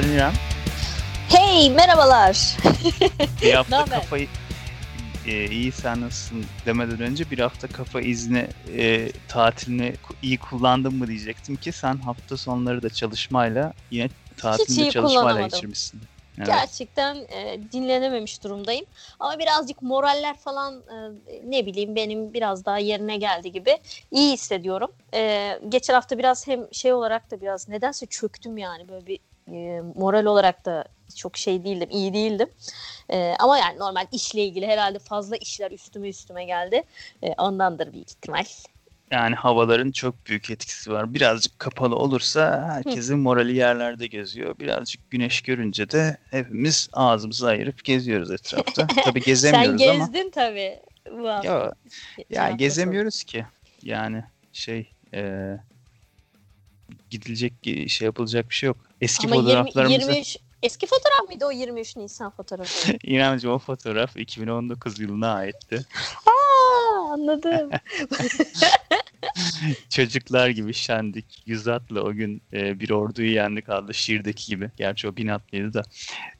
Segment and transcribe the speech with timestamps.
[0.00, 0.32] Geldin İrem.
[1.28, 2.56] Hey merhabalar.
[3.42, 4.28] Bir hafta kafayı
[5.26, 8.46] e, iyi sen nasılsın demeden önce bir hafta kafa izni
[8.76, 15.42] e, tatilini iyi kullandın mı diyecektim ki sen hafta sonları da çalışmayla yine tatilinde çalışmayla
[15.42, 16.00] geçirmişsin.
[16.38, 16.46] Evet.
[16.46, 18.84] Gerçekten e, dinlenememiş durumdayım.
[19.18, 21.12] Ama birazcık moraller falan e,
[21.44, 23.78] ne bileyim benim biraz daha yerine geldi gibi
[24.10, 24.92] iyi hissediyorum.
[25.14, 29.18] E, geçen hafta biraz hem şey olarak da biraz nedense çöktüm yani böyle bir
[29.52, 30.84] e, moral olarak da
[31.16, 32.48] çok şey değildim, iyi değildim.
[33.08, 36.82] E, ama yani normal işle ilgili herhalde fazla işler üstüme üstüme geldi.
[37.22, 38.44] E, ondandır büyük ihtimal.
[39.10, 41.14] Yani havaların çok büyük etkisi var.
[41.14, 43.18] Birazcık kapalı olursa herkesin Hı.
[43.18, 44.58] morali yerlerde geziyor.
[44.58, 48.86] Birazcık güneş görünce de hepimiz ağzımızı ayırıp geziyoruz etrafta.
[49.04, 50.06] tabii gezemiyoruz ama.
[50.06, 50.80] Sen gezdin tabii.
[51.04, 51.48] Wow.
[51.48, 51.72] Ya,
[52.30, 53.46] yani gezemiyoruz ki.
[53.82, 55.56] Yani şey e,
[57.10, 57.52] gidilecek
[57.88, 58.89] şey yapılacak bir şey yok.
[59.00, 60.00] Eski Ama fotoğraflarımızı...
[60.00, 62.92] 20, 23, eski fotoğraf mıydı o 23 Nisan fotoğrafı?
[63.04, 65.86] İremciğim o fotoğraf 2019 yılına aitti.
[66.26, 67.70] Aa, anladım.
[69.90, 71.42] Çocuklar gibi şendik.
[71.46, 74.70] Yüz atla o gün e, bir orduyu yendik adlı şiirdeki gibi.
[74.76, 75.82] Gerçi o bin atlıydı da.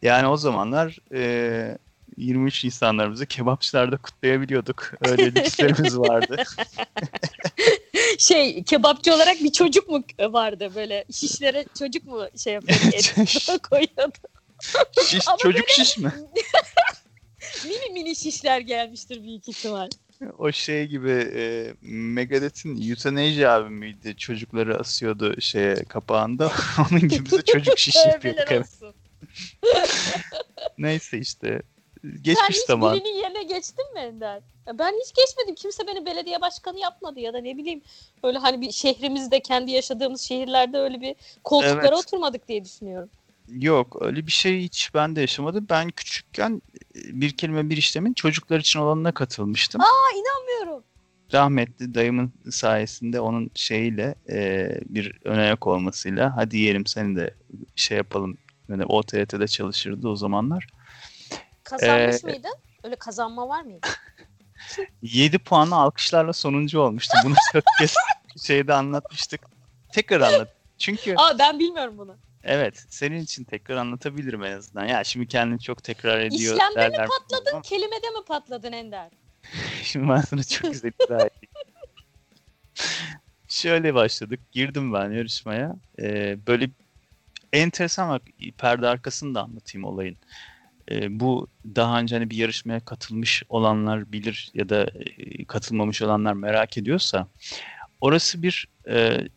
[0.03, 1.79] Yani o zamanlar e,
[2.17, 4.93] 23 Nisanlarımızı kebapçılarda kutlayabiliyorduk.
[5.05, 6.37] Öyle lükslerimiz vardı.
[8.19, 14.19] şey kebapçı olarak bir çocuk mu vardı böyle şişlere çocuk mu şey yapıyordu koyuyordu.
[15.07, 15.85] Şiş, çocuk böyle...
[15.85, 16.13] şiş mi?
[17.65, 19.89] mini mini şişler gelmiştir büyük ihtimal.
[20.39, 24.17] O şey gibi e, Megadeth'in Euthanasia abi miydi?
[24.17, 26.53] Çocukları asıyordu şeye kapağında.
[26.79, 28.67] Onun gibi de çocuk şiş yapıyorduk.
[30.79, 31.63] Neyse işte
[32.03, 32.95] geçmiş Sen hiç zaman.
[32.95, 34.43] birinin yerine geçtin mi Ender?
[34.79, 35.55] Ben hiç geçmedim.
[35.55, 37.83] Kimse beni belediye başkanı yapmadı ya da ne bileyim
[38.23, 42.07] öyle hani bir şehrimizde kendi yaşadığımız şehirlerde öyle bir koltuklara evet.
[42.07, 43.11] oturmadık diye düşünüyorum.
[43.49, 45.67] Yok öyle bir şey hiç ben de yaşamadım.
[45.71, 46.63] Ben küçükken
[46.97, 49.81] e, bir kelime bir işlemin çocuklar için olanına katılmıştım.
[49.81, 50.85] Aa inanmıyorum.
[51.33, 57.35] Rahmetli dayımın sayesinde onun şeyiyle e, bir önayak olmasıyla hadi yiyelim seni de
[57.77, 58.39] şey yapalım.
[58.69, 60.67] Yani OTRT'de çalışırdı o zamanlar.
[61.71, 62.55] Kazanmış ee, mıydın?
[62.85, 63.87] Öyle kazanma var mıydı?
[65.03, 67.19] 7 puanla alkışlarla sonuncu olmuştu.
[67.25, 67.95] Bunu çok kez
[68.43, 69.41] şeyde anlatmıştık.
[69.93, 70.49] Tekrar anlat.
[70.79, 72.17] Çünkü Aa ben bilmiyorum bunu.
[72.45, 74.85] Evet, senin için tekrar anlatabilirim en azından.
[74.85, 77.07] Ya şimdi kendini çok tekrar ediyor İşlemde derler.
[77.07, 77.63] mi patladın, ama...
[77.63, 79.11] kelimede mi patladın Ender?
[79.83, 81.29] şimdi ben sana çok güzel izah
[83.49, 84.41] Şöyle başladık.
[84.53, 85.77] Girdim ben yarışmaya.
[85.99, 86.71] Ee, böyle
[87.53, 88.23] enteresan bak
[88.59, 90.17] perde arkasını da anlatayım olayın
[90.91, 94.85] e, bu daha önce hani bir yarışmaya katılmış olanlar bilir ya da
[95.19, 97.27] e, katılmamış olanlar merak ediyorsa
[98.01, 99.29] orası bir e,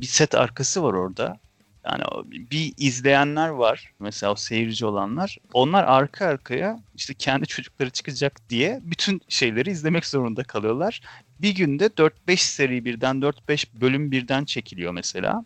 [0.00, 1.38] bir set arkası var orada.
[1.84, 2.02] Yani
[2.50, 5.38] bir izleyenler var mesela o seyirci olanlar.
[5.52, 11.00] Onlar arka arkaya işte kendi çocukları çıkacak diye bütün şeyleri izlemek zorunda kalıyorlar.
[11.38, 15.44] Bir günde 4-5 seri birden 4-5 bölüm birden çekiliyor mesela.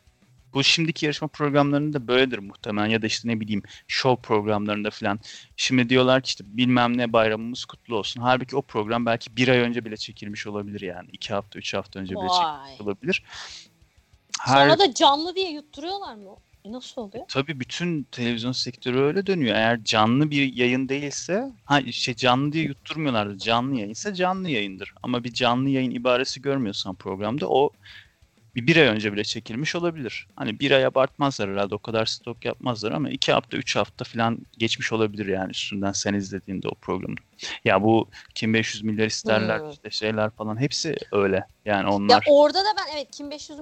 [0.54, 5.20] Bu şimdiki yarışma programlarında böyledir muhtemelen ya da işte ne bileyim show programlarında falan.
[5.56, 8.20] Şimdi diyorlar ki işte bilmem ne bayramımız kutlu olsun.
[8.20, 11.08] Halbuki o program belki bir ay önce bile çekilmiş olabilir yani.
[11.12, 12.28] iki hafta, üç hafta önce bile Vay.
[12.28, 13.22] çekilmiş olabilir.
[14.40, 14.68] Her...
[14.68, 16.36] Sonra da canlı diye yutturuyorlar mı?
[16.64, 17.24] E nasıl oluyor?
[17.28, 19.56] Tabii bütün televizyon sektörü öyle dönüyor.
[19.56, 23.38] Eğer canlı bir yayın değilse, ha işte canlı diye yutturmuyorlardı.
[23.38, 24.94] Canlı yayınsa canlı yayındır.
[25.02, 27.70] Ama bir canlı yayın ibaresi görmüyorsan programda o
[28.56, 30.28] bir, bir ay önce bile çekilmiş olabilir.
[30.36, 34.38] Hani bir ay abartmazlar herhalde o kadar stok yapmazlar ama iki hafta üç hafta falan
[34.58, 37.16] geçmiş olabilir yani üstünden sen izlediğinde o programı.
[37.64, 39.70] Ya bu kim 500 milyar isterler hmm.
[39.70, 42.14] işte şeyler falan hepsi öyle yani onlar.
[42.14, 43.58] Ya orada da ben evet kim 500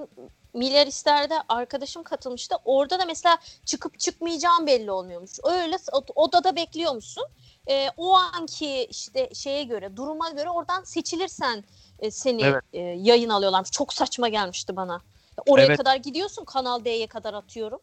[0.53, 2.55] milyar isterde arkadaşım katılmıştı.
[2.65, 5.31] Orada da mesela çıkıp çıkmayacağım belli olmuyormuş.
[5.43, 5.77] Öyle
[6.15, 7.23] odada bekliyormuşsun.
[7.69, 11.63] E, o anki işte şeye göre duruma göre oradan seçilirsen
[11.99, 12.63] e, seni evet.
[12.73, 13.71] e, yayın alıyorlarmış.
[13.71, 15.01] Çok saçma gelmişti bana.
[15.47, 15.77] Oraya evet.
[15.77, 17.79] kadar gidiyorsun Kanal D'ye kadar atıyorum.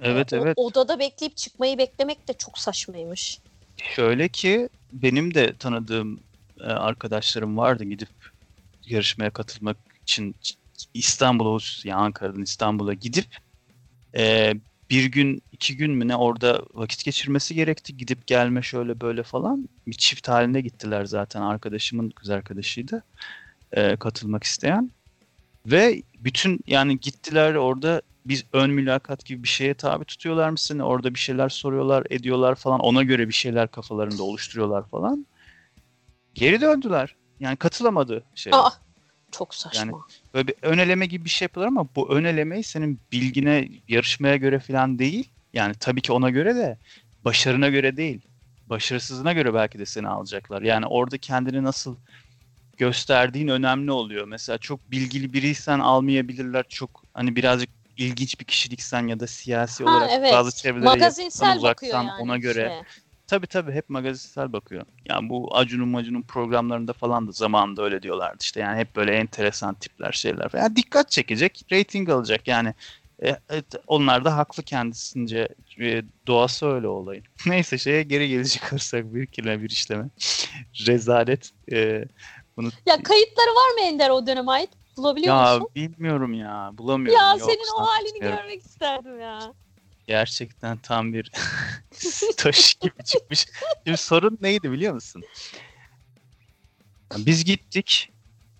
[0.00, 0.54] Evet o, evet.
[0.56, 3.38] Odada bekleyip çıkmayı beklemek de çok saçmaymış.
[3.76, 6.20] Şöyle ki benim de tanıdığım
[6.60, 8.08] e, arkadaşlarım vardı gidip
[8.84, 10.36] yarışmaya katılmak için
[10.94, 13.26] İstanbul'a yani Ankara'dan İstanbul'a gidip
[14.16, 14.54] e,
[14.90, 17.96] bir gün iki gün mü ne orada vakit geçirmesi gerekti.
[17.96, 19.68] Gidip gelme şöyle böyle falan.
[19.86, 21.40] Bir çift halinde gittiler zaten.
[21.42, 23.04] Arkadaşımın kız arkadaşıydı
[23.72, 24.90] e, katılmak isteyen.
[25.66, 30.82] Ve bütün yani gittiler orada bir ön mülakat gibi bir şeye tabi tutuyorlar mı seni?
[30.82, 32.80] Orada bir şeyler soruyorlar, ediyorlar falan.
[32.80, 35.26] Ona göre bir şeyler kafalarında oluşturuyorlar falan.
[36.34, 37.16] Geri döndüler.
[37.40, 38.52] Yani katılamadı şey.
[38.54, 38.70] Aa,
[39.32, 39.80] çok saçma.
[39.80, 39.92] Yani
[40.34, 44.36] böyle bir ön eleme gibi bir şey yapıyorlar ama bu ön elemeyi senin bilgine, yarışmaya
[44.36, 45.28] göre falan değil.
[45.52, 46.78] Yani tabii ki ona göre de
[47.24, 48.20] başarına göre değil.
[48.66, 50.62] Başarısızına göre belki de seni alacaklar.
[50.62, 51.96] Yani orada kendini nasıl
[52.76, 54.26] gösterdiğin önemli oluyor.
[54.28, 56.64] Mesela çok bilgili biriysen almayabilirler.
[56.68, 60.32] Çok hani birazcık ilginç bir kişiliksen ya da siyasi Ha, olarak evet.
[60.32, 62.80] bazı çevrelere Magazinsel uzaksan yani ona göre.
[62.82, 63.02] işe.
[63.26, 64.86] Tabii tabii hep magazinsel bakıyor.
[65.08, 68.60] Yani bu Acun'un Macun'un programlarında falan da zamanında öyle diyorlardı işte.
[68.60, 70.50] Yani hep böyle enteresan tipler şeyler.
[70.54, 72.74] Yani dikkat çekecek, rating alacak yani.
[73.22, 75.48] E, evet, onlar da haklı kendisince.
[75.80, 77.24] E, doğası öyle olayın.
[77.46, 80.04] Neyse şeye geri gelecek olursak bir kelime bir işleme.
[80.86, 81.50] Rezalet.
[81.72, 82.04] E,
[82.56, 84.70] bunu Ya kayıtları var mı Ender o döneme ait?
[84.96, 85.68] Bulabiliyor ya musun?
[85.76, 86.70] bilmiyorum ya.
[86.72, 87.22] Bulamıyorum.
[87.22, 89.54] Ya Yok, senin o halini görmek isterdim ya.
[90.06, 91.32] Gerçekten tam bir
[92.36, 93.46] taş gibi çıkmış.
[93.86, 95.22] Şimdi sorun neydi biliyor musun?
[97.16, 98.08] Biz gittik.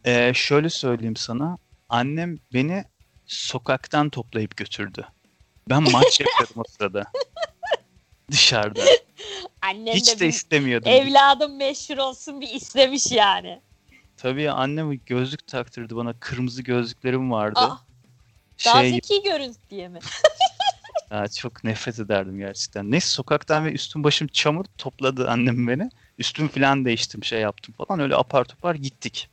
[0.04, 1.58] Ee, şöyle söyleyeyim sana.
[1.88, 2.84] Annem beni
[3.26, 5.06] sokaktan toplayıp götürdü.
[5.70, 7.04] Ben maç yapıyordum o sırada.
[8.30, 8.84] Dışarıda.
[9.62, 10.92] Annem Hiç de de istemiyordum.
[10.92, 13.60] evladım meşhur olsun bir istemiş yani.
[14.22, 16.12] Tabii annem gözlük taktırdı bana.
[16.20, 17.60] Kırmızı gözlüklerim vardı.
[17.60, 17.76] Aa,
[18.64, 19.98] daha şey zeki görün diye mi?
[21.10, 22.90] Ya çok nefret ederdim gerçekten.
[22.90, 25.90] Neyse sokaktan ve üstüm başım çamur topladı annem beni.
[26.18, 29.28] Üstüm falan değiştim şey yaptım falan öyle apar topar gittik.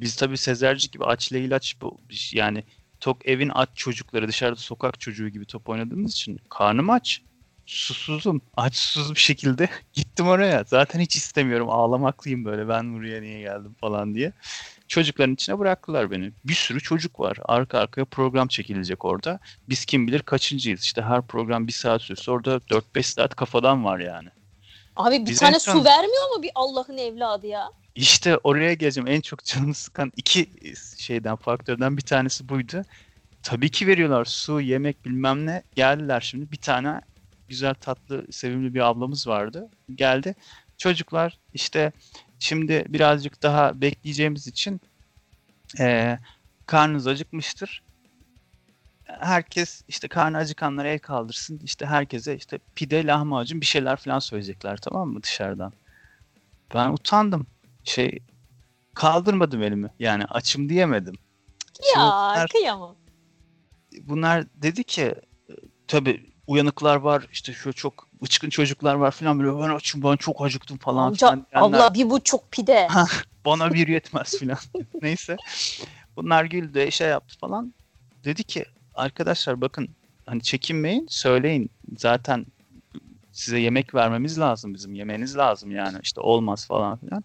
[0.00, 1.98] Biz tabii Sezerci gibi aç ilaç bu
[2.32, 2.64] yani
[3.00, 7.22] tok evin aç çocukları dışarıda sokak çocuğu gibi top oynadığımız için karnım aç.
[7.68, 8.40] Susuzum.
[8.56, 10.64] Aç susuz bir şekilde gittim oraya.
[10.66, 11.70] Zaten hiç istemiyorum.
[11.70, 12.68] Ağlamaklıyım böyle.
[12.68, 14.32] Ben buraya niye geldim falan diye.
[14.88, 16.32] Çocukların içine bıraktılar beni.
[16.44, 17.38] Bir sürü çocuk var.
[17.44, 19.40] Arka arkaya program çekilecek orada.
[19.68, 20.82] Biz kim bilir kaçıncıyız.
[20.82, 24.28] İşte her program bir saat sürse orada 4-5 saat kafadan var yani.
[24.96, 27.70] Abi bir Biz tane en son- su vermiyor mu bir Allah'ın evladı ya?
[27.94, 29.08] İşte oraya geleceğim.
[29.08, 30.46] En çok canımı sıkan iki
[30.98, 32.82] şeyden, faktörden bir tanesi buydu.
[33.42, 35.62] Tabii ki veriyorlar su, yemek bilmem ne.
[35.76, 36.52] Geldiler şimdi.
[36.52, 37.00] Bir tane
[37.48, 39.70] güzel tatlı, sevimli bir ablamız vardı.
[39.94, 40.34] Geldi.
[40.78, 41.92] Çocuklar işte
[42.38, 44.80] şimdi birazcık daha bekleyeceğimiz için
[45.78, 46.18] eee
[46.66, 47.82] karnınız acıkmıştır.
[49.04, 51.60] Herkes işte karnı acıkanlar el kaldırsın.
[51.64, 55.72] İşte herkese işte pide, lahmacun bir şeyler falan söyleyecekler tamam mı dışarıdan.
[56.74, 57.46] Ben utandım.
[57.84, 58.18] Şey
[58.94, 59.90] kaldırmadım elimi.
[59.98, 61.14] Yani açım diyemedim.
[61.82, 62.96] Şimdi Ya bunlar, kıyamam.
[64.00, 65.14] bunlar dedi ki
[65.88, 70.42] tabii uyanıklar var işte şu çok ıçkın çocuklar var falan böyle ben açım ben çok
[70.44, 72.88] acıktım falan Amca filan diyenler, abla bir buçuk pide.
[73.44, 74.58] bana bir yetmez filan.
[75.02, 75.36] Neyse.
[76.16, 77.74] Bunlar güldü şey yaptı falan.
[78.24, 78.64] Dedi ki
[78.94, 79.88] arkadaşlar bakın
[80.26, 82.46] hani çekinmeyin söyleyin zaten
[83.32, 87.24] size yemek vermemiz lazım bizim yemeniz lazım yani işte olmaz falan filan.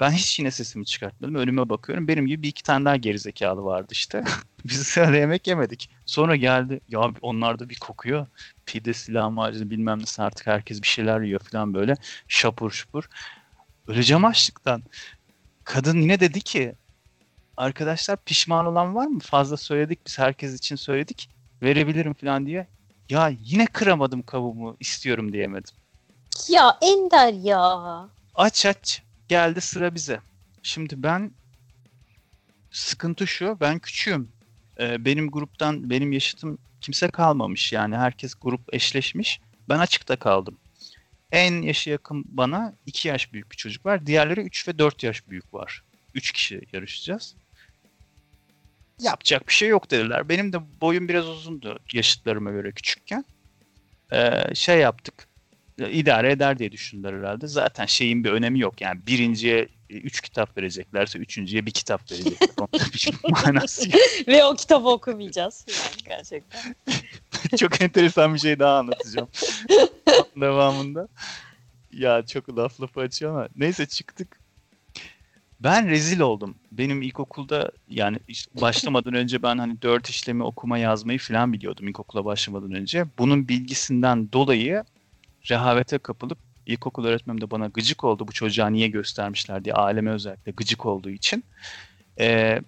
[0.00, 1.34] Ben hiç yine sesimi çıkartmadım.
[1.34, 2.08] Önüme bakıyorum.
[2.08, 4.24] Benim gibi bir iki tane daha gerizekalı vardı işte.
[4.64, 5.90] Biz öyle yemek yemedik.
[6.06, 6.80] Sonra geldi.
[6.88, 8.26] Ya onlarda bir kokuyor.
[8.70, 11.94] Pidesi, lahmacunu bilmem nesi artık herkes bir şeyler yiyor falan böyle.
[12.28, 13.08] Şapur şupur.
[13.86, 14.82] Öleceğim açlıktan.
[15.64, 16.74] Kadın yine dedi ki
[17.56, 19.20] arkadaşlar pişman olan var mı?
[19.20, 21.30] Fazla söyledik biz herkes için söyledik.
[21.62, 22.66] Verebilirim falan diye.
[23.08, 25.74] Ya yine kıramadım kavumu istiyorum diyemedim.
[26.48, 28.08] Ya Ender ya.
[28.34, 30.20] Aç aç geldi sıra bize.
[30.62, 31.30] Şimdi ben
[32.70, 34.28] sıkıntı şu ben küçüğüm.
[34.80, 39.40] Ee, benim gruptan benim yaşıtım kimse kalmamış yani herkes grup eşleşmiş.
[39.68, 40.58] Ben açıkta kaldım.
[41.32, 44.06] En yaşı yakın bana 2 yaş büyük bir çocuk var.
[44.06, 45.84] Diğerleri 3 ve 4 yaş büyük var.
[46.14, 47.36] 3 kişi yarışacağız.
[49.00, 50.28] Yapacak bir şey yok dediler.
[50.28, 53.24] Benim de boyum biraz uzundu yaşıtlarıma göre küçükken.
[54.12, 55.30] Ee, şey yaptık
[55.88, 57.46] idare eder diye düşündüler herhalde.
[57.46, 58.80] Zaten şeyin bir önemi yok.
[58.80, 62.48] Yani birinciye 3 kitap vereceklerse üçüncüye bir kitap verecekler.
[62.58, 64.00] Onun hiçbir manası yok.
[64.28, 65.66] Ve o kitabı okumayacağız.
[65.68, 66.74] Yani gerçekten.
[67.56, 69.28] Çok enteresan bir şey daha anlatacağım.
[70.36, 71.08] Devamında.
[71.92, 73.48] Ya çok laf lafı açıyor ama.
[73.56, 74.40] Neyse çıktık.
[75.60, 76.54] Ben rezil oldum.
[76.72, 82.24] Benim ilkokulda yani işte başlamadan önce ben hani dört işlemi okuma yazmayı falan biliyordum ilkokula
[82.24, 83.04] başlamadan önce.
[83.18, 84.84] Bunun bilgisinden dolayı
[85.50, 90.52] rehavete kapılıp ilkokul öğretmenim de bana gıcık oldu bu çocuğa niye göstermişler diye aleme özellikle
[90.52, 91.44] gıcık olduğu için.
[92.20, 92.60] Ee,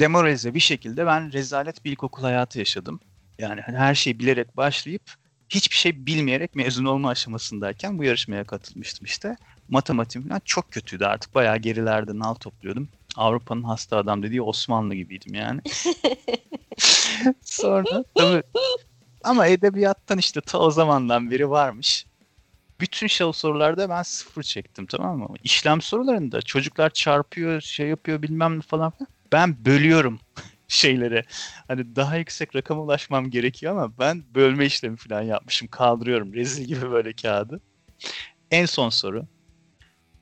[0.00, 3.00] demoralize bir şekilde ben rezalet bir ilkokul hayatı yaşadım.
[3.38, 5.02] Yani hani her şeyi bilerek başlayıp
[5.48, 9.36] hiçbir şey bilmeyerek mezun olma aşamasındayken bu yarışmaya katılmıştım işte.
[9.68, 12.88] Matematiğim falan çok kötüydü artık bayağı gerilerde nal topluyordum.
[13.16, 15.60] Avrupa'nın hasta adam dediği Osmanlı gibiydim yani.
[17.42, 18.42] Sonra tabii
[19.24, 22.06] ama edebiyattan işte ta o zamandan beri varmış.
[22.80, 25.28] Bütün şey sorularda ben sıfır çektim tamam mı?
[25.42, 28.90] İşlem sorularında çocuklar çarpıyor, şey yapıyor bilmem ne falan.
[28.90, 29.08] filan.
[29.32, 30.20] Ben bölüyorum
[30.68, 31.24] şeylere.
[31.68, 35.68] Hani daha yüksek rakama ulaşmam gerekiyor ama ben bölme işlemi falan yapmışım.
[35.68, 37.60] Kaldırıyorum rezil gibi böyle kağıdı.
[38.50, 39.24] En son soru.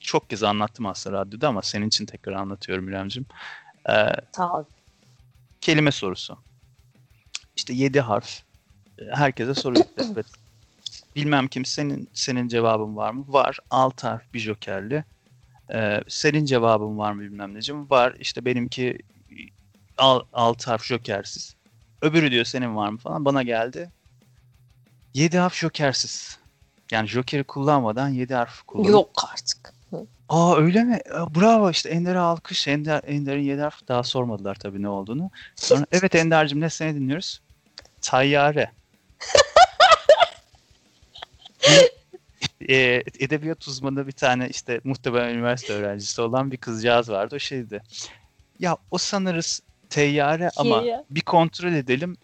[0.00, 3.26] Çok kez anlattım aslında radyoda ama senin için tekrar anlatıyorum İremciğim.
[3.90, 4.66] Ee, Tamam.
[5.60, 6.38] kelime sorusu.
[7.56, 8.42] İşte 7 harf.
[9.14, 9.84] Herkese soruyor.
[9.98, 10.26] Evet.
[11.16, 13.24] Bilmem kim senin senin cevabın var mı?
[13.28, 13.58] Var.
[13.70, 15.04] 6 harf bir jokerli.
[15.74, 17.90] Ee, senin cevabın var mı bilmem necim?
[17.90, 18.14] Var.
[18.20, 18.98] İşte benimki
[20.32, 21.56] 6 harf jokersiz.
[22.02, 23.24] Öbürü diyor senin var mı falan.
[23.24, 23.90] Bana geldi.
[25.14, 26.38] 7 harf jokersiz.
[26.90, 28.92] Yani jokeri kullanmadan 7 harf kullanıyor.
[28.92, 29.74] Yok artık.
[30.28, 30.98] Aa öyle mi?
[31.10, 32.68] Bravo işte Ender'e alkış.
[32.68, 35.30] Ender, Ender'in 7 harf daha sormadılar tabii ne olduğunu.
[35.56, 37.40] Sonra evet Ender'cim ne seni dinliyoruz?
[38.00, 38.70] Tayyare.
[42.68, 47.36] E, edebiyat uzmanı bir tane işte muhtemelen üniversite öğrencisi olan bir kızcağız vardı.
[47.36, 47.82] O şeydi.
[48.58, 52.16] Ya o sanırız teyyare ama bir kontrol edelim.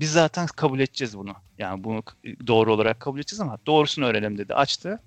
[0.00, 1.34] Biz zaten kabul edeceğiz bunu.
[1.58, 2.02] Yani bunu
[2.46, 4.54] doğru olarak kabul edeceğiz ama doğrusunu öğrenelim dedi.
[4.54, 5.00] Açtı.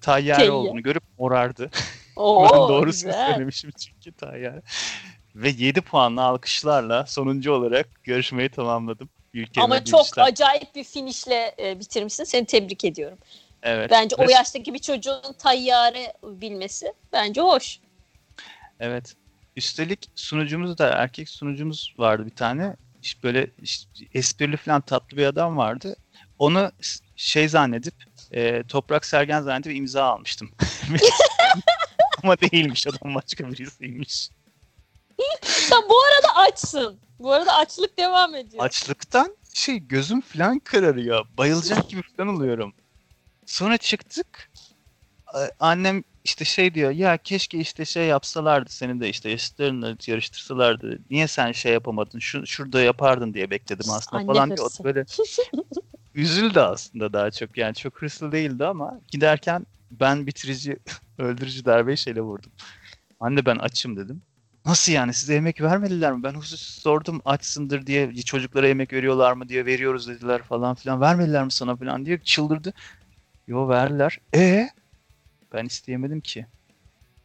[0.00, 1.70] Tayyare olduğunu görüp morardı.
[2.16, 3.30] Oo, ben doğrusunu güzel.
[3.32, 4.62] söylemişim çünkü Tayyare.
[5.34, 9.08] Ve 7 puanlı alkışlarla sonuncu olarak yarışmayı tamamladım.
[9.34, 10.24] Ülkeme Ama çok işlem.
[10.24, 12.24] acayip bir finişle e, bitirmişsin.
[12.24, 13.18] Seni tebrik ediyorum.
[13.62, 13.90] Evet.
[13.90, 17.78] Bence o Ve- yaştaki bir çocuğun tayyare bilmesi bence hoş.
[18.80, 19.14] Evet.
[19.56, 22.76] Üstelik sunucumuz da erkek sunucumuz vardı bir tane.
[23.02, 25.96] İşte böyle işte esprili falan tatlı bir adam vardı.
[26.38, 26.72] Onu
[27.16, 27.94] şey zannedip
[28.32, 30.50] e, Toprak Sergen zannedip imza almıştım.
[32.22, 34.30] Ama değilmiş adam başka birisiymiş.
[35.42, 36.98] Sen bu arada açsın.
[37.18, 38.64] Bu arada açlık devam ediyor.
[38.64, 41.26] Açlıktan şey gözüm falan kararıyor.
[41.38, 42.74] Bayılacak gibi falan oluyorum.
[43.46, 44.50] Sonra çıktık.
[45.60, 50.98] Annem işte şey diyor ya keşke işte şey yapsalardı seni de işte eşitlerinle yarıştırsalardı.
[51.10, 52.18] Niye sen şey yapamadın?
[52.18, 54.84] Şu, şurada yapardın diye bekledim aslında Anne falan hırsı.
[54.84, 55.04] böyle
[56.14, 57.58] üzüldü aslında daha çok.
[57.58, 60.78] Yani çok hırslı değildi ama giderken ben bitirici
[61.18, 62.52] öldürücü darbeyi şeyle vurdum.
[63.20, 64.22] Anne ben açım dedim.
[64.68, 66.22] Nasıl yani size yemek vermediler mi?
[66.22, 71.00] Ben husus sordum açsındır diye çocuklara yemek veriyorlar mı diye veriyoruz dediler falan filan.
[71.00, 72.72] Vermediler mi sana falan diye çıldırdı.
[73.46, 74.18] Yo verdiler.
[74.34, 74.68] E
[75.52, 76.46] ben isteyemedim ki.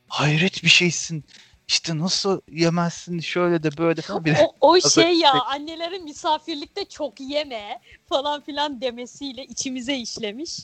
[0.07, 1.23] Hayret bir şeysin.
[1.67, 4.25] İşte nasıl yemezsin şöyle de böyle falan.
[4.25, 10.59] Bir O, o şey ya annelerin misafirlikte çok yeme falan filan demesiyle içimize işlemiş.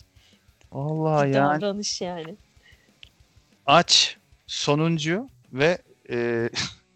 [0.72, 2.36] Allah bir yani davranış yani.
[3.66, 4.18] aç,
[4.48, 5.78] sonuncu ve
[6.10, 6.50] e,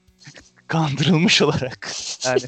[0.67, 1.91] kandırılmış olarak.
[2.25, 2.41] Yani.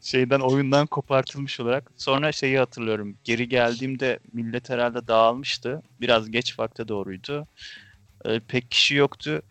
[0.00, 1.90] Şeyden oyundan kopartılmış olarak.
[1.96, 3.16] Sonra şeyi hatırlıyorum.
[3.24, 5.82] Geri geldiğimde millet herhalde dağılmıştı.
[6.00, 7.46] Biraz geç vakte doğruydu.
[8.24, 9.42] E, pek kişi yoktu.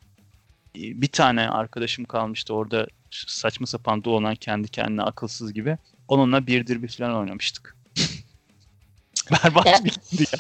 [0.76, 2.54] E, bir tane arkadaşım kalmıştı.
[2.54, 5.78] Orada saçma sapan dolanan kendi kendine akılsız gibi.
[6.08, 7.76] Onunla birdir bir falan oynamıştık.
[9.32, 10.40] Berbat bir ya.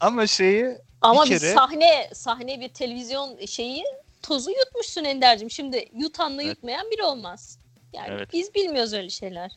[0.00, 3.84] Ama şeyi Ama Bir bir, kere- sahne sahne bir televizyon şeyi
[4.22, 5.50] tozu yutmuşsun Ender'cim.
[5.50, 6.56] Şimdi yutanla Evet.
[6.56, 7.58] yutmayan biri olmaz.
[7.92, 8.28] Yani Evet.
[8.32, 9.50] biz bilmiyoruz öyle şeyler.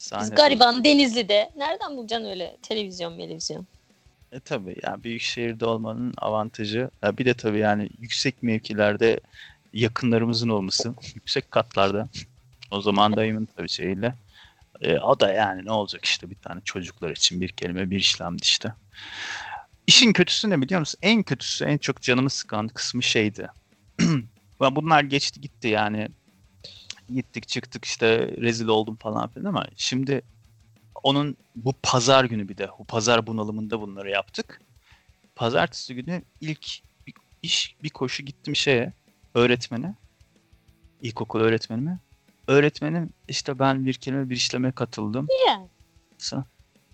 [0.00, 3.66] Biz sahne gariban Denizli'de nereden bulacaksın öyle televizyon televizyon?
[4.32, 6.90] E tabii yani büyük şehirde olmanın avantajı.
[7.02, 9.20] Ya bir de tabii yani yüksek mevkilerde
[9.72, 12.08] yakınlarımızın olması, yüksek katlarda.
[12.70, 14.14] O zaman dayımın tabii şeyiyle.
[14.80, 18.42] E, o da yani ne olacak işte bir tane çocuklar için bir kelime bir işlemdi
[18.42, 18.72] işte.
[19.86, 20.98] İşin kötüsü ne biliyor musun?
[21.02, 23.48] En kötüsü en çok canımı sıkan kısmı şeydi.
[24.60, 26.08] Bunlar geçti gitti yani.
[27.08, 30.22] Gittik çıktık işte rezil oldum falan filan ama şimdi
[31.02, 34.62] onun bu pazar günü bir de bu pazar bunalımında bunları yaptık.
[35.36, 36.66] Pazartesi günü ilk
[37.06, 38.92] bir iş bir koşu gittim şeye
[39.34, 39.96] öğretmene.
[41.00, 42.00] İlkokul öğretmenime.
[42.48, 45.26] Öğretmenim işte ben bir kelime bir işleme katıldım.
[46.18, 46.44] Sa-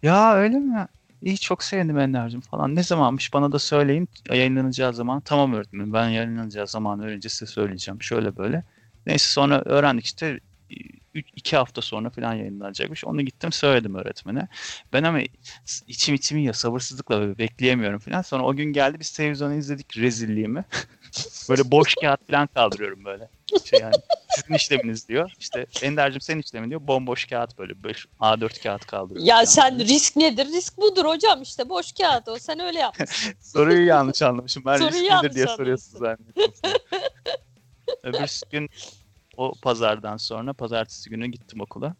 [0.02, 0.88] Ya öyle mi?
[1.22, 2.76] İyi çok sevindim Ender'cim falan.
[2.76, 5.20] Ne zamanmış bana da söyleyin yayınlanacağı zaman.
[5.20, 8.02] Tamam öğretmenim ben yayınlanacağı zaman öğrenince size söyleyeceğim.
[8.02, 8.64] Şöyle böyle.
[9.06, 10.40] Neyse sonra öğrendik işte
[11.36, 13.04] 2 hafta sonra falan yayınlanacakmış.
[13.04, 14.48] Onu gittim söyledim öğretmene.
[14.92, 15.18] Ben ama
[15.86, 18.22] içim içimi ya sabırsızlıkla bekleyemiyorum falan.
[18.22, 20.64] Sonra o gün geldi biz televizyonu izledik rezilliğimi.
[21.50, 23.28] böyle boş kağıt falan kaldırıyorum böyle.
[23.64, 23.94] Şey yani
[24.30, 25.30] sizin işleminiz diyor.
[25.40, 26.80] İşte Ender'cim senin işlemin diyor.
[26.88, 27.84] Bomboş kağıt böyle.
[27.84, 29.26] beş- A4 kağıt kaldırıyorum.
[29.28, 30.46] Ya falan sen risk nedir?
[30.46, 32.38] Risk budur hocam işte boş kağıt o.
[32.38, 33.34] Sen öyle yapmışsın.
[33.40, 34.62] Soruyu yanlış anlamışım.
[34.66, 36.52] Ben Soruyu risk nedir diye soruyorsun zannettim.
[38.02, 38.70] Öbür gün
[39.36, 41.94] o pazardan sonra pazartesi günü gittim okula.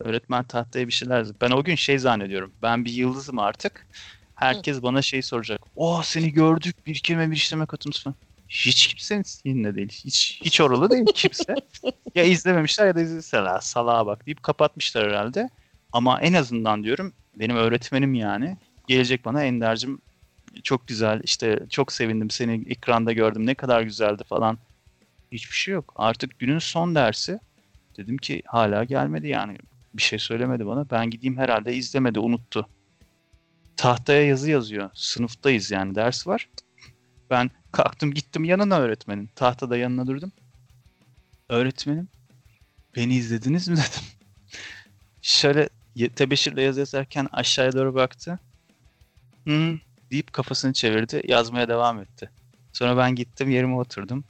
[0.00, 1.36] Öğretmen tahtaya bir şeyler yazdı.
[1.40, 2.54] Ben o gün şey zannediyorum.
[2.62, 3.86] Ben bir yıldızım artık.
[4.34, 5.60] Herkes bana şey soracak.
[5.76, 8.14] Oh seni gördük bir kelime bir işleme katılmışsın.
[8.48, 9.88] Hiç kimsenin zihninde değil.
[10.04, 11.54] Hiç, hiç oralı değil kimse.
[12.14, 15.50] ya izlememişler ya da izleseler salağa bak deyip kapatmışlar herhalde.
[15.92, 19.98] Ama en azından diyorum benim öğretmenim yani gelecek bana Ender'cim
[20.62, 24.58] çok güzel işte çok sevindim seni ekranda gördüm ne kadar güzeldi falan.
[25.32, 25.94] Hiçbir şey yok.
[25.96, 27.38] Artık günün son dersi.
[27.96, 29.58] Dedim ki hala gelmedi yani.
[29.94, 30.90] Bir şey söylemedi bana.
[30.90, 32.68] Ben gideyim herhalde izlemedi unuttu.
[33.76, 34.90] Tahtaya yazı yazıyor.
[34.94, 36.48] Sınıftayız yani ders var.
[37.30, 39.26] Ben kalktım gittim yanına öğretmenin.
[39.34, 40.32] Tahtada yanına durdum.
[41.48, 42.08] Öğretmenim
[42.96, 44.04] beni izlediniz mi dedim.
[45.22, 45.68] Şöyle
[46.16, 48.38] tebeşirle yazı yazarken aşağıya doğru baktı.
[49.44, 49.78] Hı
[50.10, 51.22] deyip kafasını çevirdi.
[51.24, 52.30] Yazmaya devam etti.
[52.72, 54.24] Sonra ben gittim yerime oturdum.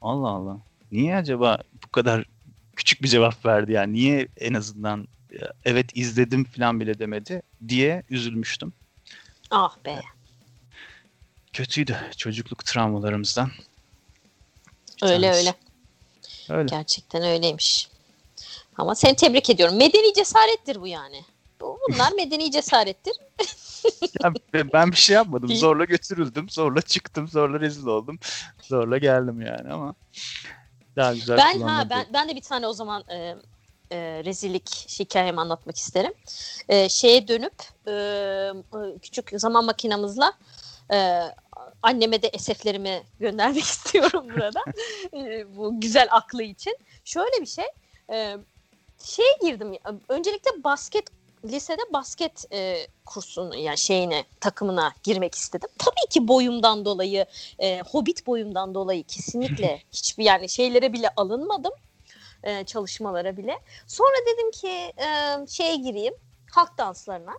[0.00, 0.58] Allah Allah.
[0.92, 2.24] Niye acaba bu kadar
[2.76, 3.92] küçük bir cevap verdi yani?
[3.92, 5.08] Niye en azından
[5.64, 8.72] evet izledim falan bile demedi diye üzülmüştüm.
[9.50, 10.00] Ah be.
[11.54, 13.50] Kötüydü çocukluk travmalarımızdan.
[15.02, 15.54] Öyle öyle.
[16.48, 16.66] Öyle.
[16.66, 17.88] Gerçekten öyleymiş.
[18.76, 19.76] Ama seni tebrik ediyorum.
[19.76, 21.24] Medeni cesarettir bu yani.
[21.60, 23.12] Bunlar medeni cesarettir.
[24.22, 24.32] ya
[24.72, 25.48] ben bir şey yapmadım.
[25.48, 26.50] Zorla götürüldüm.
[26.50, 27.28] Zorla çıktım.
[27.28, 28.18] Zorla rezil oldum.
[28.62, 29.94] Zorla geldim yani ama
[30.96, 33.36] daha güzel ben ha ben ben de bir tane o zaman e,
[33.90, 36.12] e, rezillik hikayemi anlatmak isterim.
[36.68, 37.54] E, şeye dönüp
[37.86, 40.32] e, e küçük zaman makinamızla
[40.92, 41.20] e,
[41.82, 44.64] anneme de eseflerimi göndermek istiyorum burada.
[45.14, 46.76] e, bu güzel aklı için.
[47.04, 47.66] Şöyle bir şey.
[48.12, 48.36] E,
[49.04, 49.72] şeye girdim.
[50.08, 51.04] Öncelikle basket
[51.44, 55.68] lisede basket e, kursunu yani şeyine takımına girmek istedim.
[55.78, 57.26] Tabii ki boyumdan dolayı,
[57.58, 61.72] e, hobbit boyumdan dolayı kesinlikle hiçbir yani şeylere bile alınmadım.
[62.42, 63.58] E, çalışmalara bile.
[63.86, 64.68] Sonra dedim ki
[65.02, 65.06] e,
[65.48, 66.14] şeye gireyim
[66.52, 67.34] halk danslarına.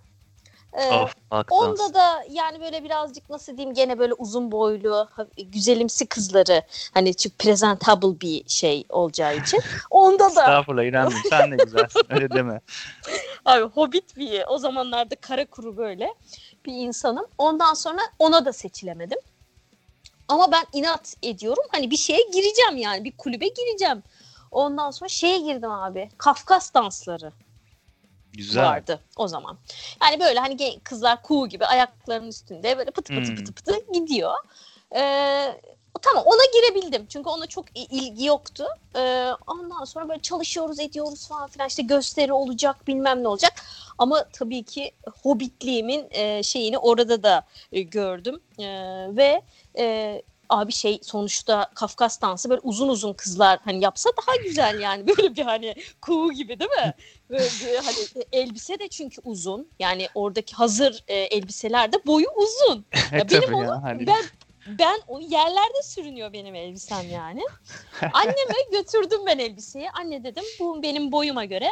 [0.77, 1.15] Ee, of,
[1.49, 6.61] onda da yani böyle birazcık nasıl diyeyim gene böyle uzun boylu güzelimsi kızları
[6.93, 9.61] hani çünkü presentable bir şey olacağı için.
[9.89, 10.27] Onda da.
[10.27, 12.61] Estağfurullah İrem'im sen de güzelsin öyle deme.
[13.45, 16.13] Abi hobbit bir o zamanlarda kara kuru böyle
[16.65, 17.25] bir insanım.
[17.37, 19.19] Ondan sonra ona da seçilemedim.
[20.27, 24.03] Ama ben inat ediyorum hani bir şeye gireceğim yani bir kulübe gireceğim.
[24.51, 27.31] Ondan sonra şeye girdim abi Kafkas dansları.
[28.37, 28.65] Güzel.
[28.65, 29.57] vardı o zaman.
[30.01, 33.35] Yani böyle hani kızlar kuğu gibi ayaklarının üstünde böyle pıtı pıtı hmm.
[33.35, 34.33] pıtı pıtı gidiyor.
[34.95, 35.61] Ee,
[36.01, 37.05] tamam ona girebildim.
[37.09, 38.65] Çünkü ona çok ilgi yoktu.
[38.95, 43.53] Ee, ondan sonra böyle çalışıyoruz ediyoruz falan filan işte gösteri olacak bilmem ne olacak.
[43.97, 44.91] Ama tabii ki
[45.23, 48.39] hobbitliğimin e, şeyini orada da e, gördüm.
[48.59, 48.67] E,
[49.15, 49.41] ve
[49.77, 55.07] e, abi şey sonuçta Kafkas dansı böyle uzun uzun kızlar hani yapsa daha güzel yani
[55.17, 56.93] böyle bir hani kuğu gibi değil mi?
[57.29, 62.85] Böyle bir, hani elbise de çünkü uzun yani oradaki hazır e, elbiseler de boyu uzun.
[63.11, 64.07] Ya benim onu ya, hani...
[64.07, 64.23] ben
[64.67, 67.41] ben o yerlerde sürünüyor benim elbisem yani.
[68.13, 69.89] Anneme götürdüm ben elbiseyi.
[69.91, 71.69] Anne dedim bu benim boyuma göre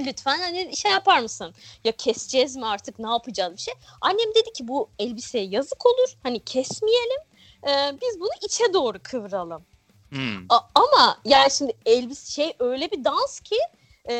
[0.00, 1.54] lütfen hani şey yapar mısın?
[1.84, 3.74] Ya keseceğiz mi artık ne yapacağız bir şey.
[4.00, 6.16] Annem dedi ki bu elbiseye yazık olur.
[6.22, 7.20] Hani kesmeyelim
[7.68, 7.70] e,
[8.02, 9.64] biz bunu içe doğru kıvıralım.
[10.10, 10.46] Hmm.
[10.48, 13.56] A- ama yani şimdi elbis şey öyle bir dans ki
[14.08, 14.14] e,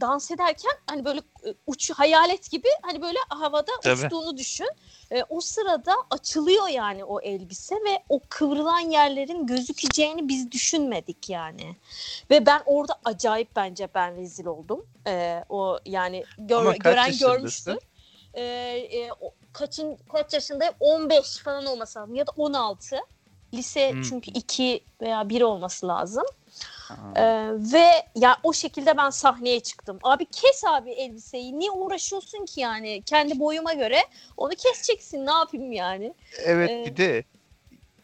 [0.00, 4.04] dans ederken hani böyle e, uç hayalet gibi hani böyle havada Tabii.
[4.04, 4.68] uçtuğunu düşün.
[5.10, 11.76] E, o sırada açılıyor yani o elbise ve o kıvrılan yerlerin gözükeceğini biz düşünmedik yani.
[12.30, 14.86] Ve ben orada acayip bence ben rezil oldum.
[15.06, 17.78] E, o yani gör, gören görmüştür.
[18.34, 19.10] E, e,
[19.54, 20.74] kaçın kaç yaşındayım?
[20.80, 22.96] 15 falan olması lazım ya da 16.
[23.54, 24.02] Lise hmm.
[24.02, 26.24] çünkü 2 veya 1 olması lazım.
[27.16, 29.98] Ee, ve ya o şekilde ben sahneye çıktım.
[30.02, 31.58] Abi kes abi elbiseyi.
[31.58, 33.02] Niye uğraşıyorsun ki yani?
[33.06, 33.98] Kendi boyuma göre
[34.36, 35.26] onu keseceksin.
[35.26, 36.14] Ne yapayım yani?
[36.44, 37.24] Evet ee, bir de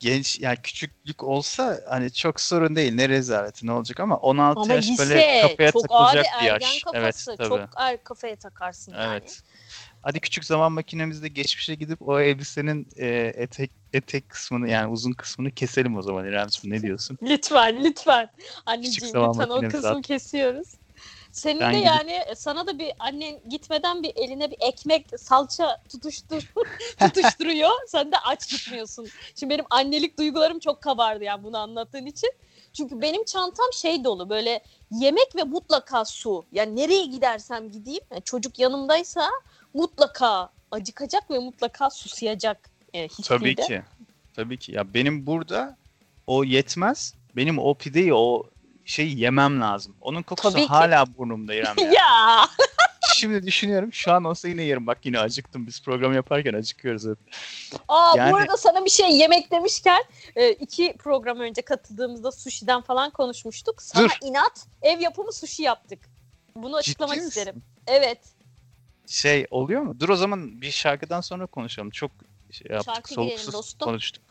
[0.00, 2.94] genç yani küçüklük olsa hani çok sorun değil.
[2.94, 6.48] Ne rezaleti ne olacak ama 16 ama yaş lise, böyle kafaya çok takılacak abi, bir
[6.48, 6.82] yaş.
[6.82, 7.48] Kafası, evet, tabii.
[7.48, 9.04] Çok er kafaya takarsın evet.
[9.04, 9.59] yani.
[10.02, 15.50] Hadi küçük zaman makinemizde geçmişe gidip o elbisenin e, etek etek kısmını yani uzun kısmını
[15.50, 17.18] keselim o zaman İremciğim ne diyorsun?
[17.22, 18.30] lütfen lütfen.
[18.66, 20.06] Anneciğim lütfen o kısmı at.
[20.06, 20.68] kesiyoruz.
[21.32, 21.90] Senin ben de gidip...
[21.90, 26.52] yani e, sana da bir annen gitmeden bir eline bir ekmek salça tutuştur
[26.98, 27.70] tutuşturuyor.
[27.86, 29.08] Sen de aç gitmiyorsun.
[29.34, 32.30] Şimdi benim annelik duygularım çok kabardı yani bunu anlattığın için.
[32.72, 34.60] Çünkü benim çantam şey dolu böyle
[34.90, 36.44] yemek ve mutlaka su.
[36.52, 39.30] Yani nereye gidersem gideyim yani çocuk yanımdaysa
[39.74, 43.82] mutlaka acıkacak ve mutlaka susayacak e, Tabii ki.
[44.36, 44.72] Tabii ki.
[44.72, 45.76] Ya benim burada
[46.26, 47.14] o yetmez.
[47.36, 48.42] Benim o pideyi o
[48.84, 49.96] şey yemem lazım.
[50.00, 51.10] Onun kokusu Tabii hala ki.
[51.18, 51.92] burnumda İrem ya.
[51.92, 52.46] ya.
[53.14, 53.92] şimdi düşünüyorum.
[53.92, 54.86] Şu an olsa yine yerim.
[54.86, 55.66] Bak yine acıktım.
[55.66, 57.18] Biz program yaparken acıkıyoruz hep.
[57.88, 60.02] Aa Yani- bu arada sana bir şey yemek demişken
[60.36, 63.82] e, iki program önce katıldığımızda sushi'den falan konuşmuştuk.
[63.82, 64.18] Sana Dur.
[64.22, 65.98] inat ev yapımı sushi yaptık.
[66.54, 67.40] Bunu açıklamak Ciddi misin?
[67.40, 67.62] isterim.
[67.86, 68.18] Evet.
[69.10, 70.00] Şey oluyor mu?
[70.00, 71.90] Dur o zaman bir şarkıdan sonra konuşalım.
[71.90, 72.10] Çok
[72.50, 72.94] şey yaptık.
[72.94, 73.86] Şarkı girelim soluksuz dostum.
[73.88, 74.24] konuştuk.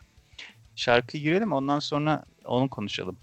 [0.76, 3.18] Şarkı girelim ondan sonra onu konuşalım.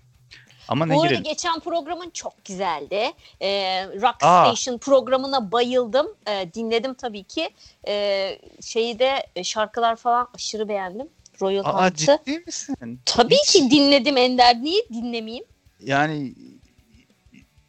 [0.68, 1.24] Ama ne Bu arada girelim?
[1.24, 3.12] geçen programın çok güzeldi.
[3.42, 4.44] Ee, Rock Aa.
[4.56, 6.06] Station programına bayıldım.
[6.28, 7.50] Ee, dinledim tabii ki.
[7.88, 11.08] Ee, şeyi de e, şarkılar falan aşırı beğendim.
[11.42, 11.96] Royal Aa Hunt'ı.
[12.26, 13.00] ciddi misin?
[13.04, 14.62] Tabii Hiç- ki dinledim Ender.
[14.62, 15.44] Niye dinlemeyeyim?
[15.80, 16.34] Yani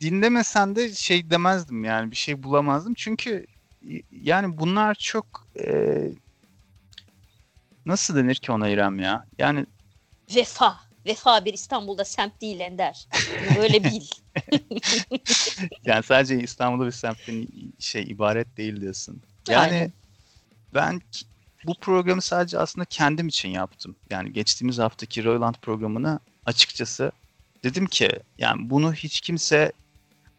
[0.02, 2.94] dinlemesen de şey demezdim yani bir şey bulamazdım.
[2.94, 3.46] Çünkü
[4.12, 5.98] yani bunlar çok e,
[7.86, 9.26] nasıl denir ki ona İrem ya?
[9.38, 9.66] Yani
[10.36, 10.80] Vefa.
[11.06, 13.08] Vefa bir İstanbul'da semt değil Ender.
[13.58, 14.02] Böyle bil.
[15.86, 17.48] yani sadece İstanbul'da bir semtten
[17.80, 19.22] şey ibaret değil diyorsun.
[19.50, 19.94] Yani Aynen.
[20.74, 21.02] ben
[21.66, 23.96] bu programı sadece aslında kendim için yaptım.
[24.10, 27.12] Yani geçtiğimiz haftaki Royland programını açıkçası
[27.64, 29.72] dedim ki yani bunu hiç kimse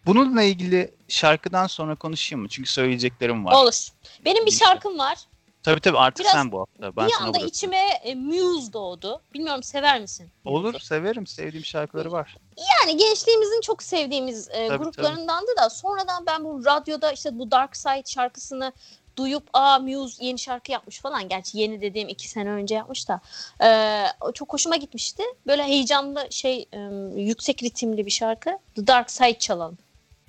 [0.06, 2.48] bununla ilgili şarkıdan sonra konuşayım mı?
[2.48, 3.52] Çünkü söyleyeceklerim var.
[3.54, 3.88] Olur.
[4.24, 5.18] Benim bir şarkım var.
[5.62, 6.96] Tabii tabii artık Biraz- sen bu hafta.
[6.96, 7.48] Ben bir anda bırakıyorum.
[7.48, 9.22] içime e, Muse doğdu.
[9.34, 10.30] Bilmiyorum sever misin?
[10.44, 11.26] Olur severim.
[11.26, 12.36] Sevdiğim şarkıları var.
[12.56, 17.76] Yani gençliğimizin çok sevdiğimiz e, Tabii, gruplarındandı da sonradan ben bu radyoda işte bu Dark
[17.76, 18.72] Side şarkısını
[19.16, 21.28] duyup aa Muse yeni şarkı yapmış falan.
[21.28, 23.20] Gerçi yeni dediğim iki sene önce yapmış da.
[23.64, 25.22] E, çok hoşuma gitmişti.
[25.46, 26.78] Böyle heyecanlı şey e,
[27.16, 28.58] yüksek ritimli bir şarkı.
[28.76, 29.78] The Dark Side çalalım.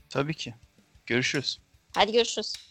[0.09, 0.53] Tabii ki.
[1.09, 1.59] Görüşürüz.
[1.95, 2.68] Hadi görüşürüz.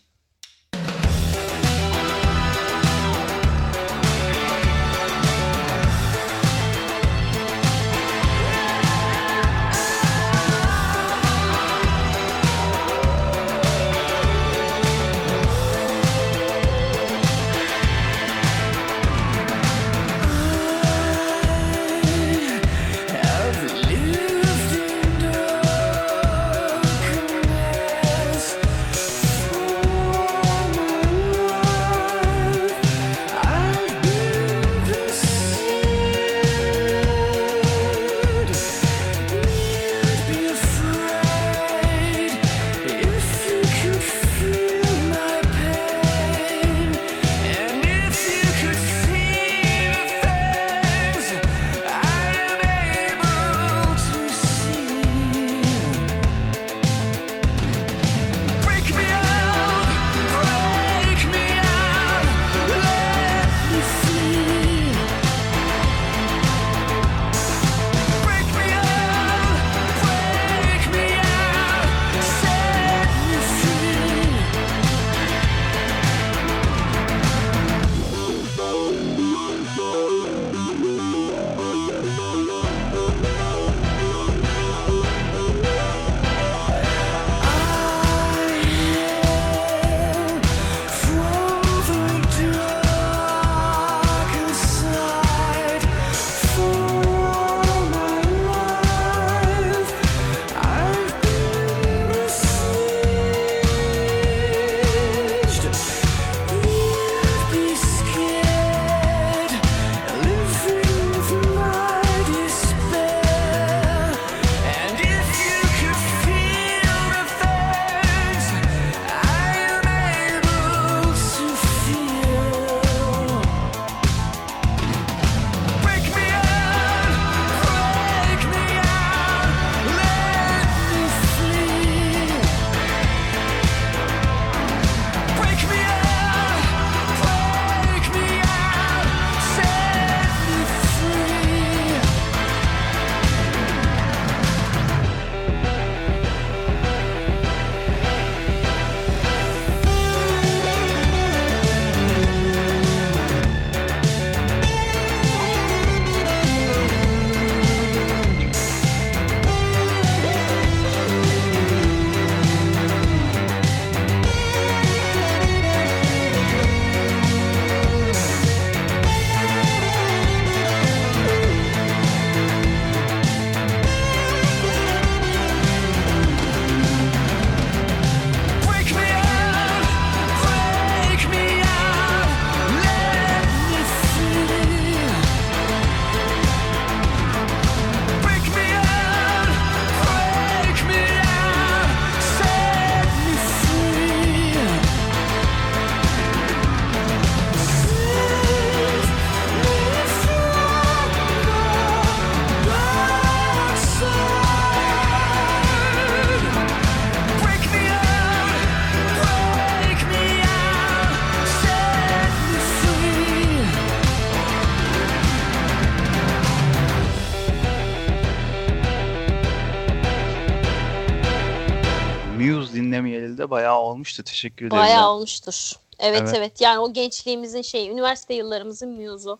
[223.88, 224.22] Olmuştu.
[224.22, 224.83] Teşekkür ederim.
[224.83, 225.09] Bayağı ya.
[225.09, 225.72] olmuştur.
[225.98, 226.35] Evet, Evet.
[226.37, 229.38] evet Yani o gençliğimizin şey, üniversite yıllarımızın muse'u.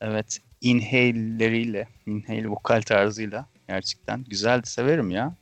[0.00, 0.38] Evet.
[0.60, 4.68] Inhale'leriyle, inhale vokal tarzıyla gerçekten güzeldi.
[4.68, 5.34] Severim ya.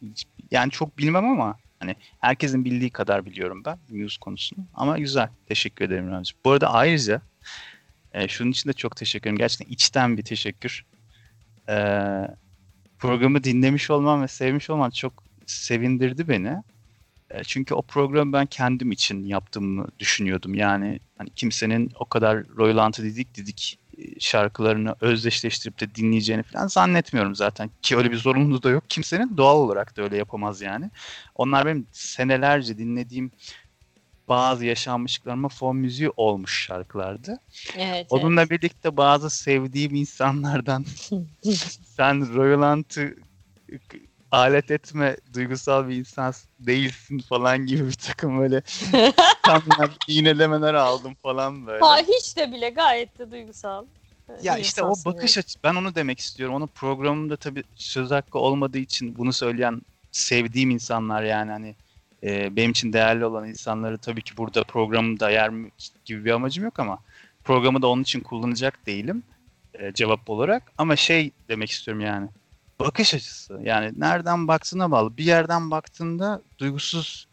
[0.51, 4.65] Yani çok bilmem ama hani herkesin bildiği kadar biliyorum ben Muse konusunu.
[4.75, 5.29] Ama güzel.
[5.49, 6.37] Teşekkür ederim Ramazan.
[6.45, 7.21] Bu arada ayrıca
[8.13, 9.39] e, şunun için de çok teşekkür ederim.
[9.39, 10.85] Gerçekten içten bir teşekkür.
[11.69, 11.77] E,
[12.99, 16.63] programı dinlemiş olmam ve sevmiş olmam çok sevindirdi beni.
[17.31, 20.55] E, Çünkü o programı ben kendim için yaptığımı düşünüyordum.
[20.55, 27.35] Yani hani kimsenin o kadar royalantı didik didik e, şarkılarını özdeşleştirip de dinleyeceğini falan zannetmiyorum
[27.35, 27.71] zaten.
[27.83, 28.85] Ki öyle bir zorunluluğu da yok.
[28.89, 30.91] Kimsenin doğal olarak da öyle yapamaz yani.
[31.35, 33.31] Onlar benim senelerce dinlediğim
[34.29, 37.41] bazı yaşanmışlıklarıma fon müziği olmuş şarkılardı.
[37.77, 38.07] Evet.
[38.11, 40.85] Onunla birlikte bazı sevdiğim insanlardan
[41.97, 43.15] sen royalantı
[44.37, 48.63] alet etme duygusal bir insan değilsin falan gibi bir takım böyle
[49.43, 51.85] tamlar, iğnelemeler aldım falan böyle.
[51.85, 53.85] Ha, hiç de bile gayet de duygusal.
[54.43, 56.55] Ya işte o bakış açısı ben onu demek istiyorum.
[56.55, 59.81] Onun programında tabii söz hakkı olmadığı için bunu söyleyen
[60.13, 61.75] sevdiğim insanlar yani hani
[62.23, 65.71] e, benim için değerli olan insanları tabii ki burada programımda yer mi-
[66.05, 66.99] gibi bir amacım yok ama
[67.45, 69.23] programı da onun için kullanacak değilim
[69.75, 70.73] e, cevap olarak.
[70.79, 72.29] Ama şey demek istiyorum yani
[72.81, 75.17] bakış açısı yani nereden baktığına bağlı.
[75.17, 77.29] Bir yerden baktığında duygusuz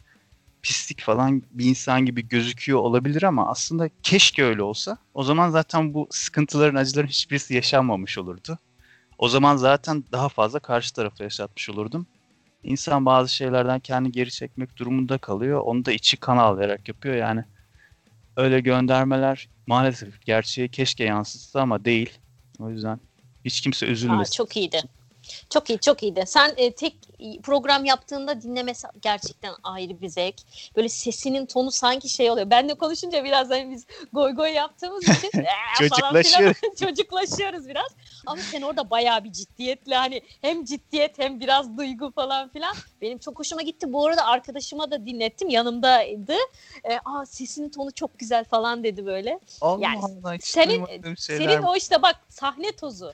[0.62, 4.98] pislik falan bir insan gibi gözüküyor olabilir ama aslında keşke öyle olsa.
[5.14, 8.58] O zaman zaten bu sıkıntıların, acıların hiçbirisi yaşanmamış olurdu.
[9.18, 12.06] O zaman zaten daha fazla karşı tarafa yaşatmış olurdum.
[12.62, 15.60] İnsan bazı şeylerden kendi geri çekmek durumunda kalıyor.
[15.60, 17.44] Onu da içi kan ağlayarak yapıyor yani.
[18.36, 22.18] Öyle göndermeler maalesef gerçeği keşke yansıtsa ama değil.
[22.58, 23.00] O yüzden
[23.44, 24.32] hiç kimse Aa, üzülmesin.
[24.32, 24.82] çok iyiydi.
[25.50, 26.24] Çok iyi, çok iyiydi.
[26.26, 26.96] Sen e, tek
[27.42, 30.34] program yaptığında dinlemesi gerçekten ayrı bir zevk.
[30.76, 32.50] Böyle sesinin tonu sanki şey oluyor.
[32.50, 35.44] Ben de konuşunca biraz hani biz goy goy yaptığımız için "Ee"
[35.88, 36.56] falan filan Çocuklaşıyoruz.
[36.80, 37.86] çocuklaşıyoruz biraz.
[38.26, 42.74] Ama sen orada bayağı bir ciddiyetle hani hem ciddiyet hem biraz duygu falan filan.
[43.00, 43.92] Benim çok hoşuma gitti.
[43.92, 45.48] Bu arada arkadaşıma da dinlettim.
[45.48, 46.34] Yanımdaydı.
[46.84, 49.40] E, Aa sesinin tonu çok güzel falan dedi böyle.
[49.60, 51.14] Allah Yani Allah senin-.
[51.16, 53.12] Senin o işte bak sahne tozu.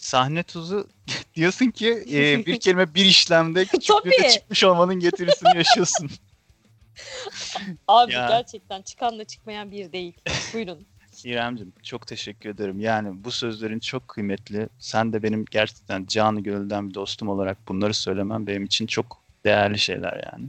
[0.00, 0.88] Sahne tuzu
[1.34, 4.30] diyorsun ki e, bir kelime bir işlemde küçüklüğünde Tabii.
[4.30, 6.10] çıkmış olmanın getirisini yaşıyorsun.
[7.88, 8.28] Abi Ya.
[8.28, 10.14] gerçekten çıkanla çıkmayan bir değil.
[10.54, 10.86] Buyurun.
[11.24, 12.80] İremcim çok teşekkür ederim.
[12.80, 14.68] Yani bu sözlerin çok kıymetli.
[14.78, 19.78] Sen de benim gerçekten canı gönülden bir dostum olarak bunları söylemem benim için çok değerli
[19.78, 20.44] şeyler yani.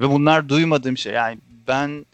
[0.00, 1.12] Ve bunlar duymadığım şey.
[1.12, 2.06] Yani ben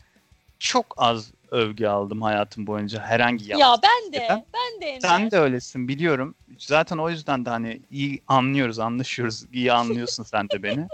[0.59, 5.01] çok az övgü aldım hayatım boyunca herhangi yaptığım Ya ben de, ben de Emre.
[5.01, 6.35] Sen de öylesin biliyorum.
[6.59, 9.45] Zaten o yüzden de hani iyi anlıyoruz, anlaşıyoruz.
[9.53, 10.87] İyi anlıyorsun sen de beni.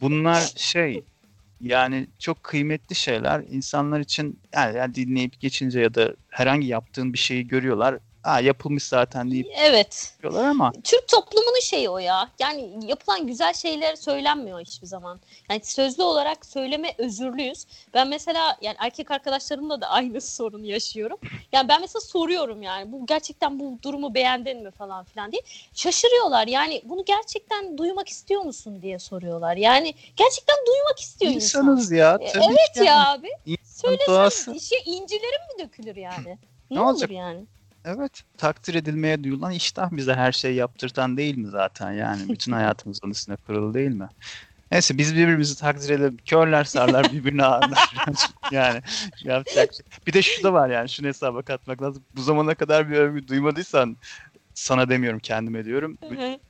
[0.00, 1.04] Bunlar şey
[1.60, 3.44] yani çok kıymetli şeyler.
[3.50, 7.98] İnsanlar için yani, yani dinleyip geçince ya da herhangi yaptığın bir şeyi görüyorlar.
[8.26, 10.14] Ha yapılmış zaten deyip Evet.
[10.22, 12.28] diyorlar ama Türk toplumunun şeyi o ya.
[12.38, 15.20] Yani yapılan güzel şeyler söylenmiyor hiçbir zaman.
[15.50, 17.66] Yani sözlü olarak söyleme özürlüyüz.
[17.94, 21.18] Ben mesela yani erkek arkadaşlarımla da aynı sorunu yaşıyorum.
[21.52, 25.42] Yani ben mesela soruyorum yani bu gerçekten bu durumu beğendin mi falan filan diye.
[25.74, 26.46] Şaşırıyorlar.
[26.46, 29.56] Yani bunu gerçekten duymak istiyor musun diye soruyorlar.
[29.56, 31.60] Yani gerçekten duymak istiyor insan.
[31.60, 32.18] insanız ya.
[32.20, 32.86] E, Tabii evet yani.
[32.86, 33.28] ya abi.
[33.64, 34.60] Söylesen doğası.
[34.60, 36.38] şey, incilerim mi dökülür yani?
[36.70, 37.10] Ne, Ne olur olacak?
[37.10, 37.44] yani?
[37.86, 38.22] Evet.
[38.38, 41.92] Takdir edilmeye duyulan iştah bize her şeyi yaptırtan değil mi zaten?
[41.92, 44.08] Yani bütün hayatımız onun üstüne kurulu değil mi?
[44.70, 46.16] Neyse biz birbirimizi takdir edelim.
[46.24, 47.90] Körler sarlar birbirine ağırlar.
[48.50, 48.82] yani
[49.24, 49.86] yapacak şey.
[50.06, 52.04] Bir de şu da var yani şunu hesaba katmak lazım.
[52.16, 53.96] Bu zamana kadar bir övgü duymadıysan
[54.54, 55.98] sana demiyorum kendime diyorum.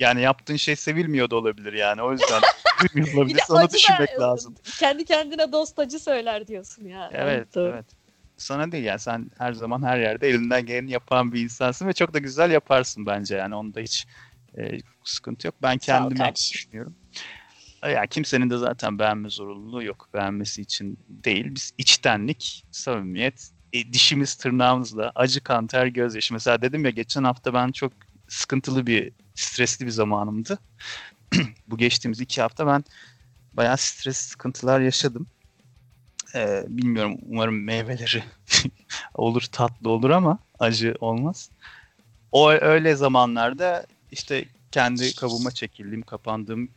[0.00, 2.02] Yani yaptığın şey sevilmiyor da olabilir yani.
[2.02, 2.42] O yüzden
[2.80, 3.40] duymuyor olabilir.
[3.50, 4.54] Da- düşünmek lazım.
[4.78, 7.10] Kendi kendine dost acı söyler diyorsun ya.
[7.12, 7.86] Evet, evet.
[8.36, 12.14] Sana değil yani sen her zaman her yerde elinden geleni yapan bir insansın ve çok
[12.14, 14.06] da güzel yaparsın bence yani onda hiç
[14.58, 15.54] e, sıkıntı yok.
[15.62, 15.78] Ben
[16.18, 16.54] kardeşim.
[16.54, 16.94] düşünüyorum.
[17.82, 20.08] Ya kimsenin de zaten beğenme zorunluluğu yok.
[20.14, 21.54] Beğenmesi için değil.
[21.54, 26.34] Biz içtenlik, samimiyet, e, dişimiz tırnağımızla, acı kan, ter, gözyaşı.
[26.34, 27.92] Mesela dedim ya geçen hafta ben çok
[28.28, 30.58] sıkıntılı bir, stresli bir zamanımdı.
[31.66, 32.84] Bu geçtiğimiz iki hafta ben
[33.52, 35.26] bayağı stres, sıkıntılar yaşadım.
[36.36, 38.24] Ee, bilmiyorum umarım meyveleri
[39.14, 41.50] olur tatlı olur ama acı olmaz.
[42.32, 46.68] O öyle zamanlarda işte kendi kabuğuma çekildiğim, kapandığım,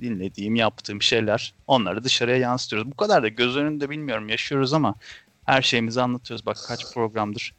[0.00, 2.90] dinlediğim, yaptığım şeyler onları dışarıya yansıtıyoruz.
[2.90, 4.94] Bu kadar da göz önünde bilmiyorum yaşıyoruz ama
[5.44, 6.46] her şeyimizi anlatıyoruz.
[6.46, 7.54] Bak kaç programdır.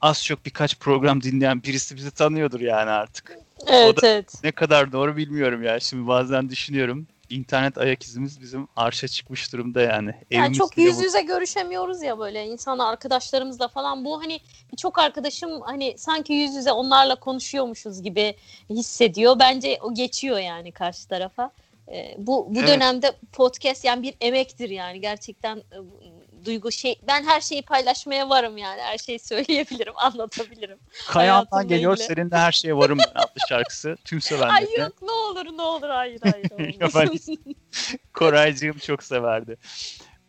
[0.00, 3.38] Az çok birkaç program dinleyen birisi bizi tanıyordur yani artık.
[3.68, 4.40] Evet da- evet.
[4.44, 5.80] Ne kadar doğru bilmiyorum ya.
[5.80, 7.06] Şimdi bazen düşünüyorum.
[7.30, 10.14] İnternet ayak izimiz bizim arşa çıkmış durumda yani.
[10.30, 14.04] Yani Evimiz çok yüz bu- yüze görüşemiyoruz ya böyle insan arkadaşlarımızla falan.
[14.04, 14.40] Bu hani
[14.72, 18.34] birçok arkadaşım hani sanki yüz yüze onlarla konuşuyormuşuz gibi
[18.70, 19.38] hissediyor.
[19.38, 21.50] Bence o geçiyor yani karşı tarafa.
[21.88, 22.68] Ee, bu bu Evet.
[22.68, 26.00] dönemde podcast yani bir emektir yani gerçekten e, bu-
[26.44, 30.78] duygu şey ben her şeyi paylaşmaya varım yani her şeyi söyleyebilirim anlatabilirim.
[31.04, 32.06] Hayatımla geliyor ilgili.
[32.06, 33.96] senin de her şeye varım ben adlı şarkısı.
[34.04, 34.82] Tüm Ay sevenlerine.
[34.82, 36.50] yok ne olur ne olur hayır hayır.
[36.50, 37.28] Olmaz.
[38.14, 39.56] Koraycığım çok severdi.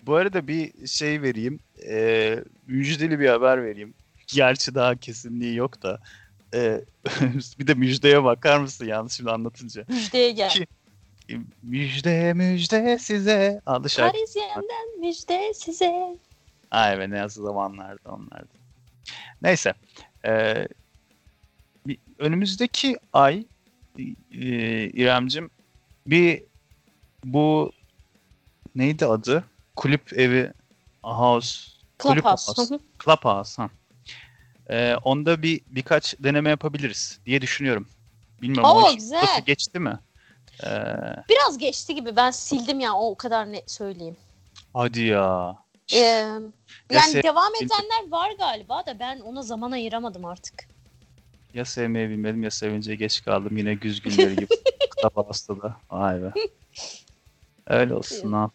[0.01, 1.59] Bu arada bir şey vereyim.
[1.89, 3.93] Ee, müjdeli bir haber vereyim.
[4.27, 5.99] Gerçi daha kesinliği yok da.
[6.53, 6.81] Ee,
[7.59, 9.85] bir de müjdeye bakar mısın yanlış şimdi anlatınca.
[9.87, 10.49] Müjdeye gel.
[10.49, 10.67] Ki-
[11.63, 14.17] Müjde müjde size adlı şarkı.
[14.17, 16.19] Parisyen'den müjde size.
[16.71, 18.53] Ay be ne yazı zamanlardı onlardı.
[19.41, 19.73] Neyse.
[20.25, 20.67] Ee,
[21.87, 23.45] bir- önümüzdeki ay
[23.97, 24.05] e,
[24.89, 25.49] İremcim
[26.07, 26.43] bir
[27.23, 27.71] bu
[28.75, 29.43] neydi adı?
[29.75, 30.51] Kulüp evi
[31.03, 31.59] house
[31.99, 32.51] kulüp Clubhouse.
[32.51, 32.75] house.
[32.75, 32.81] Hı hı.
[33.05, 33.69] Clubhouse ha.
[34.69, 37.89] Ee, onda bir birkaç deneme yapabiliriz diye düşünüyorum.
[38.41, 38.69] Bilmiyorum.
[38.71, 39.45] Oo, güzel.
[39.45, 39.99] geçti mi?
[40.63, 40.67] Ee,
[41.29, 44.17] Biraz geçti gibi ben sildim ya o, o kadar ne söyleyeyim.
[44.73, 45.55] hadi ya.
[45.93, 45.99] Ee,
[46.91, 50.67] yani se- devam edenler var galiba da ben ona zaman ayıramadım artık.
[51.53, 54.47] Ya sevmeyi bilmedim ya sevince geç kaldım yine güz günleri gibi.
[54.95, 55.77] Kitap hastada.
[55.91, 56.33] Vay be.
[57.67, 58.51] Öyle olsun ha.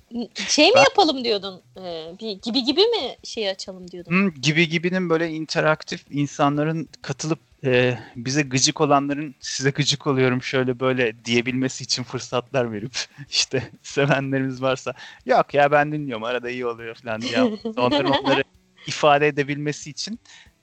[0.48, 1.62] Şey mi Ben- yapalım diyordun?
[1.78, 4.10] Ee, bir gibi gibi mi şey açalım diyordun?
[4.10, 10.80] Hmm, gibi gibinin böyle interaktif insanların katılıp e, bize gıcık olanların size gıcık oluyorum şöyle
[10.80, 14.94] böyle diyebilmesi için fırsatlar verip işte sevenlerimiz varsa
[15.26, 17.42] yok ya ben dinliyorum arada iyi oluyor falan diye
[17.76, 18.44] onların onları
[18.86, 20.20] ifade edebilmesi için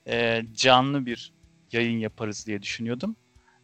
[0.08, 1.34] e, canlı bir
[1.72, 3.16] yayın yaparız diye düşünüyordum.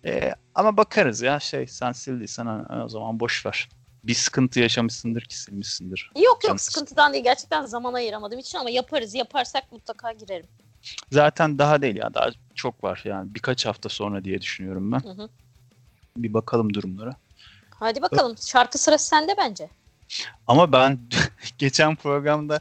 [0.06, 3.70] E, ama bakarız ya şey sen sildiysen ha, o zaman boş ver.
[4.04, 6.12] Bir sıkıntı yaşamışsındır ki silmişsindir.
[6.24, 10.48] Yok yok sıkıntıdan değil gerçekten zaman ayıramadığım için ama yaparız yaparsak mutlaka girerim.
[11.12, 15.00] Zaten daha değil ya daha çok var yani birkaç hafta sonra diye düşünüyorum ben.
[15.00, 15.30] Hı hı.
[16.18, 17.16] Bir bakalım durumlara.
[17.70, 19.70] Hadi bakalım şarkı sırası sende bence.
[20.48, 21.00] Ama ben
[21.58, 22.60] geçen programda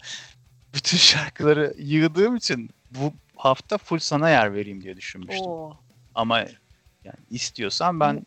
[0.75, 5.47] bütün şarkıları yığdığım için bu hafta full sana yer vereyim diye düşünmüştüm.
[5.47, 5.77] Oo.
[6.15, 6.39] Ama
[7.05, 8.27] yani istiyorsan ben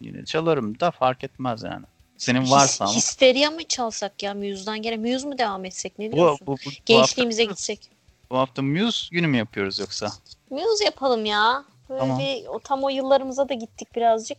[0.00, 1.86] yine çalarım da fark etmez yani.
[2.18, 2.92] Senin varsa His- ama.
[2.96, 6.46] Histeria mı çalsak ya Muse'dan gene Muse mu devam etsek ne Bu, diyorsun?
[6.46, 7.90] bu, bu, bu, hafta, Gençliğimize gitsek.
[8.30, 10.12] Bu hafta Muse günü mü yapıyoruz yoksa?
[10.50, 11.64] Muse yapalım ya.
[11.88, 12.18] Böyle Tamam.
[12.18, 14.38] bir o tam o yıllarımıza da gittik birazcık.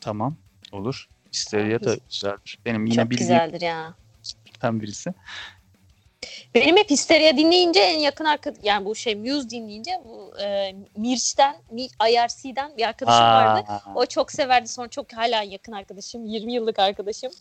[0.00, 0.36] Tamam
[0.72, 1.08] olur.
[1.32, 2.58] Histeria da güzeldir.
[2.64, 3.94] Benim yine Çok bildiğim güzeldir ya.
[4.62, 5.14] birisi.
[6.54, 11.56] Benim hep Hysteria dinleyince en yakın arkadaş yani bu şey Muse dinleyince bu e, Mirç'ten,
[11.70, 13.64] Mi- IRC'den bir arkadaşım vardı.
[13.68, 14.68] Aa, O çok severdi.
[14.68, 16.26] Sonra çok hala yakın arkadaşım.
[16.26, 17.32] 20 yıllık arkadaşım.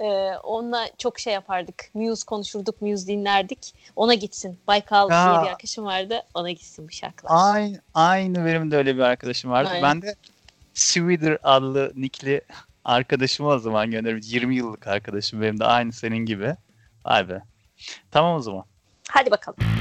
[0.00, 0.04] Ee,
[0.42, 1.90] onunla çok şey yapardık.
[1.94, 3.74] Muse konuşurduk, Muse dinlerdik.
[3.96, 4.58] Ona gitsin.
[4.66, 5.24] Baykal Ya.
[5.32, 6.22] diye bir arkadaşım vardı.
[6.34, 7.30] Ona gitsin bu şarkılar.
[7.54, 9.70] Aynı, aynı benim de öyle bir arkadaşım vardı.
[9.72, 9.82] Aynen.
[9.82, 10.14] Ben de
[10.74, 12.40] Sweeter adlı nickli
[12.84, 14.20] arkadaşımı o zaman gönderirim.
[14.24, 16.54] 20 yıllık arkadaşım benim de aynı senin gibi.
[17.04, 17.42] Vay be.
[18.10, 18.64] Tamam o zaman.
[19.08, 19.77] Hadi bakalım.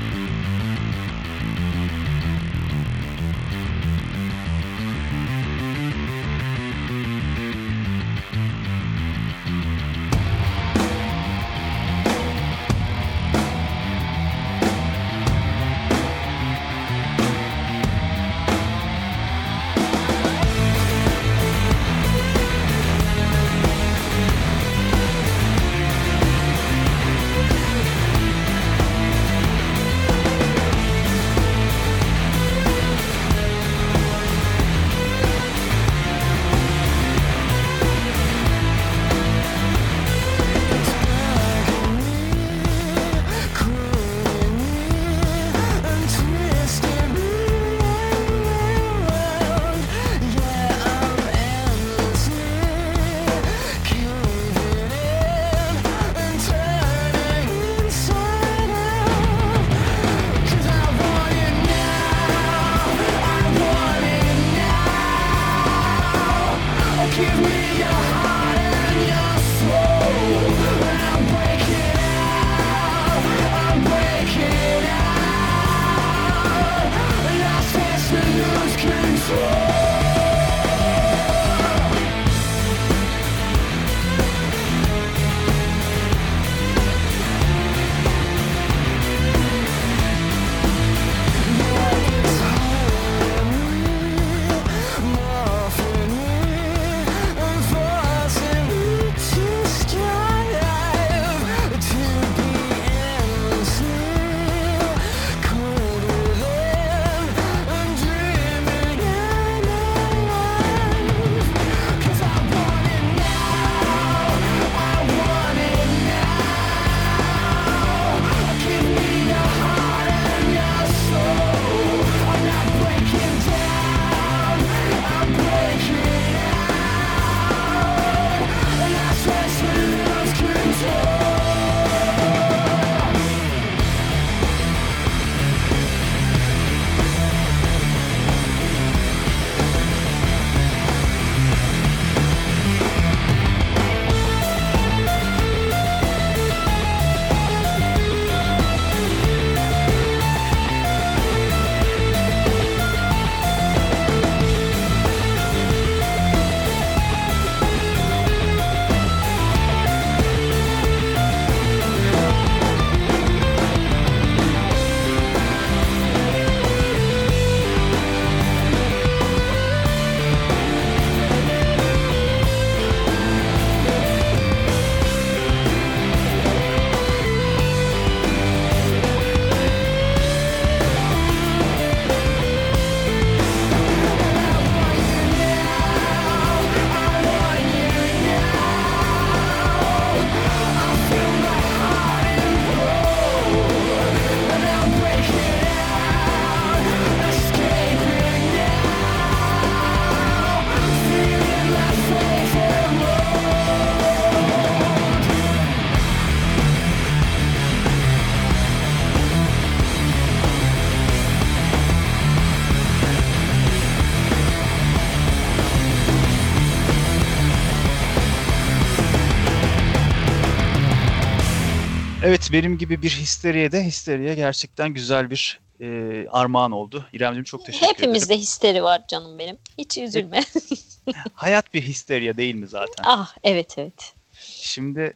[222.28, 227.06] Evet benim gibi bir histeriye de histeriye gerçekten güzel bir e, armağan oldu.
[227.14, 227.98] İremciğim çok teşekkür ederim.
[227.98, 229.58] Hepimizde histeri var canım benim.
[229.78, 230.44] Hiç üzülme.
[231.34, 233.04] Hayat bir histeriye değil mi zaten?
[233.08, 234.14] ah evet evet.
[234.42, 235.14] Şimdi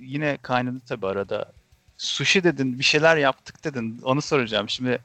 [0.00, 1.52] yine kaynadı tabii arada.
[1.96, 4.00] Sushi dedin, bir şeyler yaptık dedin.
[4.04, 4.68] Onu soracağım.
[4.68, 4.98] Şimdi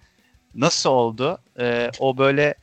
[0.56, 1.38] nasıl oldu?
[1.60, 2.56] Ee, o böyle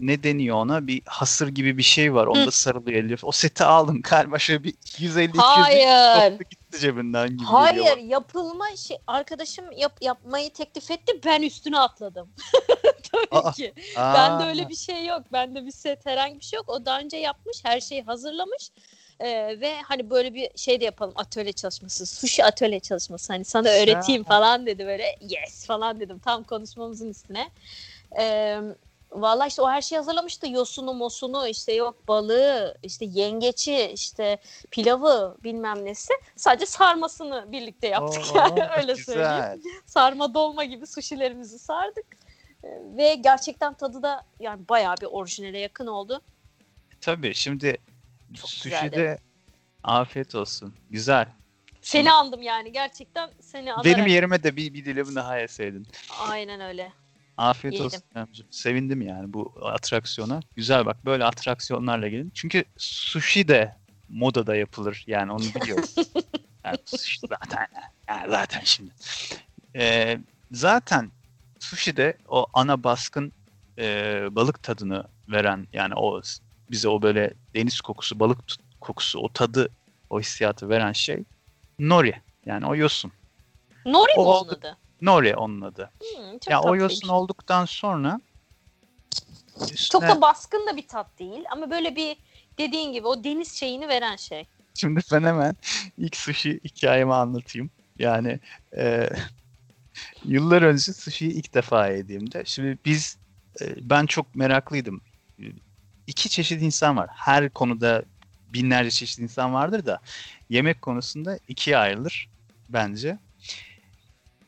[0.00, 0.86] ne deniyor ona?
[0.86, 2.26] Bir hasır gibi bir şey var.
[2.26, 3.24] Onda sarılıyor Elif.
[3.24, 6.30] O seti aldım galiba şöyle bir 150-200 Hayır.
[6.30, 12.28] koptu gitti cebinden gibi Hayır yapılma şey arkadaşım yap, yapmayı teklif etti ben üstüne atladım.
[13.12, 13.74] Tabii Aa, ki.
[13.96, 15.22] Aa, Bende öyle bir şey yok.
[15.32, 16.68] Bende bir set herhangi bir şey yok.
[16.68, 17.64] O daha önce yapmış.
[17.64, 18.70] Her şeyi hazırlamış.
[19.20, 23.68] Ee, ve hani böyle bir şey de yapalım atölye çalışması sushi atölye çalışması hani sana
[23.68, 27.50] öğreteyim falan dedi böyle yes falan dedim tam konuşmamızın üstüne
[28.18, 28.58] ee,
[29.12, 30.48] Valla işte o her şeyi hazırlamıştı.
[30.48, 34.38] Yosunu, mosunu, işte yok balığı, işte yengeçi, işte
[34.70, 36.12] pilavı bilmem nesi.
[36.36, 39.30] Sadece sarmasını birlikte yaptık Oo, yani öyle söyleyeyim.
[39.54, 39.60] güzel.
[39.86, 42.06] Sarma dolma gibi suşilerimizi sardık.
[42.96, 46.20] Ve gerçekten tadı da yani bayağı bir orijinale yakın oldu.
[47.00, 47.76] Tabii şimdi
[48.40, 49.18] Çok sushi'de güzeldi.
[49.84, 50.74] afiyet olsun.
[50.90, 51.28] Güzel.
[51.82, 53.84] Seni andım yani gerçekten seni anarak.
[53.84, 55.86] Benim yerime de bir, bir dilim daha yeseydin.
[56.28, 56.92] Aynen öyle.
[57.38, 57.86] Afiyet Yedim.
[57.86, 58.46] olsun Emcim.
[58.50, 60.40] Sevindim yani bu atraksiyona.
[60.56, 62.30] Güzel bak böyle atraksiyonlarla gelin.
[62.34, 63.76] Çünkü sushi de
[64.08, 65.04] modada yapılır.
[65.06, 65.88] Yani onu biliyorum.
[66.64, 66.78] yani
[67.28, 67.66] zaten
[68.08, 68.90] yani zaten şimdi.
[69.76, 70.18] Ee,
[70.52, 71.10] zaten
[71.60, 73.32] sushi de o ana baskın
[73.78, 73.84] e,
[74.30, 76.22] balık tadını veren yani o
[76.70, 78.38] bize o böyle deniz kokusu, balık
[78.80, 79.68] kokusu, o tadı,
[80.10, 81.24] o hissiyatı veren şey
[81.78, 82.14] nori.
[82.46, 83.12] Yani o yosun.
[83.86, 84.56] Nori mi O onun oldu.
[84.58, 84.76] adı?
[85.00, 85.90] Nori onun adı.
[86.00, 88.20] Hmm, çok ya o yosun olduktan sonra
[89.60, 92.16] Çok üstüne- da baskın da bir tat değil ama böyle bir
[92.58, 94.46] dediğin gibi o deniz şeyini veren şey.
[94.74, 95.56] Şimdi ben hemen
[95.96, 97.70] ilk sushi hikayemi anlatayım.
[97.98, 98.40] Yani
[98.76, 99.08] e,
[100.24, 102.42] yıllar önce sushi'yi ilk defa yediğimde.
[102.44, 103.18] Şimdi biz,
[103.60, 105.00] e, ben çok meraklıydım.
[106.06, 107.10] İki çeşit insan var.
[107.12, 108.04] Her konuda
[108.48, 110.00] binlerce çeşit insan vardır da
[110.48, 112.28] yemek konusunda ikiye ayrılır
[112.68, 113.18] bence.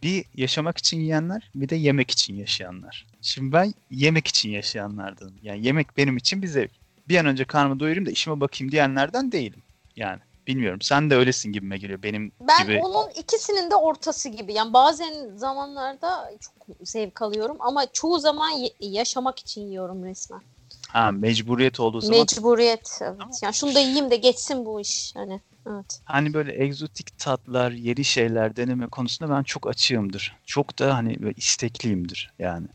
[0.02, 3.06] Bir yaşamak için yiyenler, bir de yemek için yaşayanlar.
[3.22, 5.34] Şimdi ben yemek için yaşayanlardanım.
[5.42, 6.70] Yani yemek benim için bir zevk.
[7.08, 9.62] Bir an önce karnımı doyurayım da işime bakayım diyenlerden değilim.
[9.96, 10.80] Yani bilmiyorum.
[10.82, 12.02] Sen de öylesin gibime geliyor.
[12.02, 12.80] Benim Ben gibi.
[12.82, 14.54] onun ikisinin de ortası gibi.
[14.54, 20.40] Yani bazen zamanlarda çok zevk alıyorum ama çoğu zaman yaşamak için yiyorum resmen.
[20.88, 22.98] Ha, mecburiyet olduğu zaman Mecburiyet.
[23.02, 23.16] Evet.
[23.42, 25.16] Yani şunu da yiyeyim de geçsin bu iş.
[25.16, 26.00] Hani evet.
[26.04, 30.36] hani böyle egzotik tatlar, yeni şeyler deneme konusunda ben çok açığımdır.
[30.46, 32.66] Çok da hani istekliyimdir yani.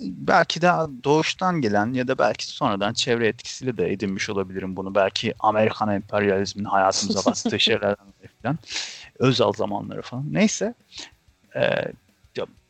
[0.00, 0.70] Belki de
[1.04, 4.94] doğuştan gelen ya da belki sonradan çevre etkisiyle de edinmiş olabilirim bunu.
[4.94, 8.06] Belki Amerikan emperyalizmin hayatımıza bastığı şeylerden
[8.42, 8.58] falan.
[9.18, 10.24] Özal zamanları falan.
[10.32, 10.74] Neyse.
[11.56, 11.92] Ee,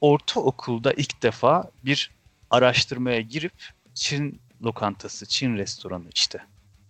[0.01, 2.11] ortaokulda ilk defa bir
[2.51, 3.53] araştırmaya girip
[3.95, 6.39] Çin lokantası, Çin restoranı işte.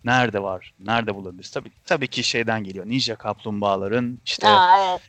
[0.03, 0.73] Nerede var?
[0.79, 1.51] Nerede bulabiliriz?
[1.51, 2.85] Tabii tabii ki şeyden geliyor.
[2.85, 5.01] Ninja kaplumbağaların işte Aa, evet.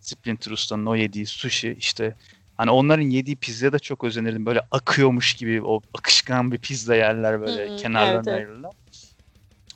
[0.00, 2.16] Splinter Usta'nın o yediği sushi işte
[2.56, 4.46] hani onların yediği pizzaya da çok özenirdim.
[4.46, 8.72] Böyle akıyormuş gibi o akışkan bir pizza yerler böyle Hı hı, kenarlarına evet, ayrılırlar.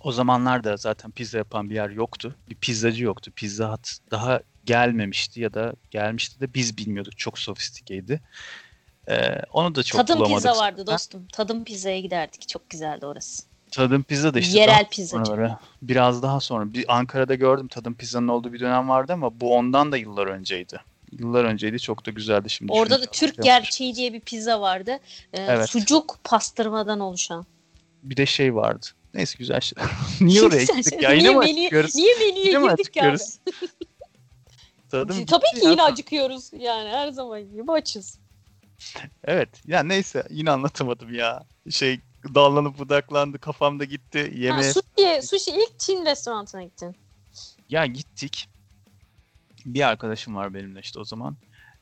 [0.03, 2.35] O zamanlarda zaten pizza yapan bir yer yoktu.
[2.49, 3.33] Bir pizzacı yoktu.
[3.37, 7.19] Pizza Hut daha gelmemişti ya da gelmişti de biz bilmiyorduk.
[7.19, 8.21] Çok sofistikeydi.
[9.09, 10.45] Ee, onu da çok Tadım bulamadık.
[10.45, 11.27] pizza vardı dostum.
[11.33, 12.49] Tadım pizzaya giderdik.
[12.49, 13.54] Çok güzeldi orası.
[13.77, 15.57] Tadım pizza da işte Yerel pizzacı.
[15.83, 16.73] biraz daha sonra.
[16.75, 20.81] Bir Ankara'da gördüm tadım pizzanın olduğu bir dönem vardı ama bu ondan da yıllar önceydi.
[21.13, 21.81] Yıllar önceydi.
[21.81, 22.73] Çok da güzeldi şimdi.
[22.73, 23.07] Orada da.
[23.07, 24.99] Türk gerçeği diye bir pizza vardı.
[25.33, 25.71] Ee, Evet.
[25.71, 27.47] Sucuk pastırmadan oluşan.
[28.03, 28.87] Bir de şey vardı.
[29.15, 29.83] Neyse güzel şey.
[30.21, 31.01] Niye oraya gittik şey.
[31.01, 31.13] ya?
[31.13, 31.95] Yine Niye mi acıkıyoruz?
[31.95, 33.17] Niye menüye girdik ya?
[34.91, 35.71] Tadım Tabii ki ya.
[35.71, 36.51] yine acıkıyoruz.
[36.59, 38.19] Yani her zaman gibi açız.
[39.25, 39.49] Evet.
[39.67, 41.45] Ya neyse yine anlatamadım ya.
[41.71, 42.01] Şey
[42.35, 44.21] dallanıp budaklandı kafamda gitti.
[44.21, 46.97] Ha, Yemeğe sushi, sushi ilk Çin restoranına gittin.
[47.69, 48.49] Ya gittik.
[49.67, 51.37] Bir arkadaşım var benimle işte o zaman.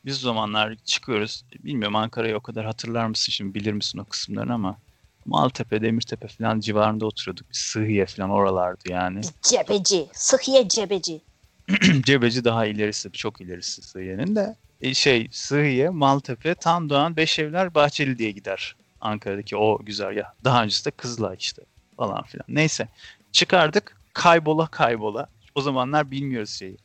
[0.04, 1.44] Biz o zamanlar çıkıyoruz.
[1.64, 4.78] Bilmiyorum Ankara'yı o kadar hatırlar mısın şimdi bilir misin o kısımlarını ama
[5.26, 7.50] Maltepe, Demirtepe falan civarında oturuyorduk.
[7.50, 9.20] Biz Sıhhiye falan oralardı yani.
[9.42, 10.08] Cebeci.
[10.12, 11.20] Sıhhiye cebeci.
[12.02, 14.56] Cebeci daha ilerisi, çok ilerisi Sıhhiye'nin de.
[14.80, 18.76] E, şey Sıhhiye, Maltepe, Tam Doğan, Beşevler, Bahçeli diye gider.
[19.02, 20.32] Ankara'daki o güzergah.
[20.44, 21.62] Daha öncesi de Kızılay işte
[21.96, 22.44] falan filan.
[22.48, 22.88] Neyse
[23.32, 25.28] çıkardık kaybola kaybola.
[25.54, 26.76] O zamanlar bilmiyoruz şeyi.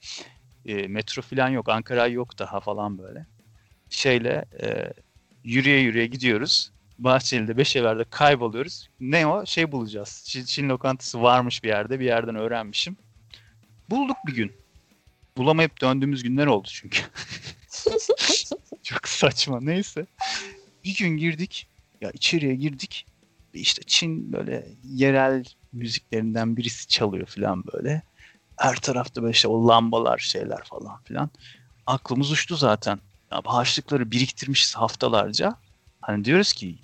[0.66, 1.70] E, metro falan yok.
[1.70, 3.26] Ankara yok daha falan böyle.
[3.90, 4.94] Şeyle e,
[5.44, 6.72] yürüye yürüye gidiyoruz.
[7.00, 8.90] Bahçeli'de Beşevler'de kayboluyoruz.
[9.00, 9.46] Ne o?
[9.46, 10.24] Şey bulacağız.
[10.26, 12.00] Çin, Çin lokantası varmış bir yerde.
[12.00, 12.98] Bir yerden öğrenmişim.
[13.90, 14.52] Bulduk bir gün.
[15.38, 17.02] bulamayıp döndüğümüz günler oldu çünkü.
[18.84, 20.06] Çok saçma neyse.
[20.84, 21.68] Bir gün girdik.
[22.02, 23.06] Ya içeriye girdik.
[23.54, 28.02] İşte Çin böyle yerel müziklerinden birisi çalıyor falan böyle.
[28.58, 31.30] Her tarafta böyle işte o lambalar şeyler falan filan.
[31.88, 33.00] Aklımız uçtu zaten.
[33.32, 35.56] Ya harçlıkları biriktirmişiz haftalarca.
[36.02, 36.76] Hani diyoruz ki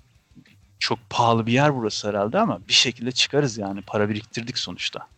[0.78, 3.82] çok pahalı bir yer burası herhalde ama bir şekilde çıkarız yani.
[3.82, 5.08] Para biriktirdik sonuçta.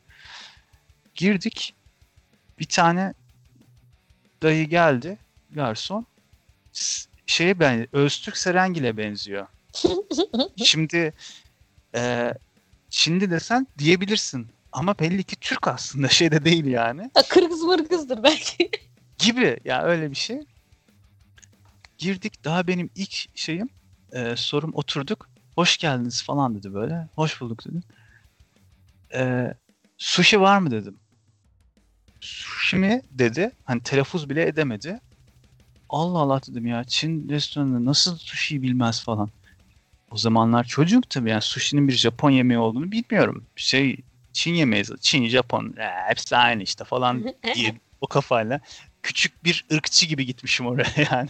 [1.14, 1.74] Girdik.
[2.58, 3.14] Bir tane
[4.42, 5.18] dayı geldi.
[5.50, 6.06] Garson.
[7.26, 9.46] Şeye ben Öztürk Serengil'e benziyor.
[10.64, 11.14] Şimdi
[11.94, 12.32] e,
[12.90, 14.48] Çinli desen diyebilirsin.
[14.72, 17.10] Ama belli ki Türk aslında şey de değil yani.
[17.14, 18.70] Ha, Kırgız mırgızdır belki.
[19.18, 20.40] Gibi ya öyle bir şey.
[21.98, 23.68] Girdik daha benim ilk şeyim
[24.12, 25.28] e, sorum oturduk.
[25.54, 27.08] Hoş geldiniz falan dedi böyle.
[27.14, 27.82] Hoş bulduk dedim.
[29.14, 29.54] E,
[29.98, 30.98] sushi var mı dedim.
[32.20, 33.50] Sushi mi dedi.
[33.64, 35.00] Hani telaffuz bile edemedi.
[35.88, 39.30] Allah Allah dedim ya Çin restoranında nasıl sushi bilmez falan.
[40.10, 43.44] O zamanlar çocuk tabii yani sushi'nin bir Japon yemeği olduğunu bilmiyorum.
[43.56, 43.96] Şey
[44.32, 48.60] Çin yemeği Çin, Japon e, hepsi aynı işte falan diye o kafayla
[49.02, 51.28] küçük bir ırkçı gibi gitmişim oraya yani.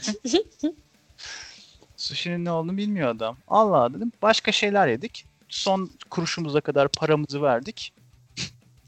[1.96, 3.36] Sushi'nin ne olduğunu bilmiyor adam.
[3.48, 4.12] Allah dedim.
[4.22, 5.24] Başka şeyler yedik.
[5.48, 7.92] Son kuruşumuza kadar paramızı verdik.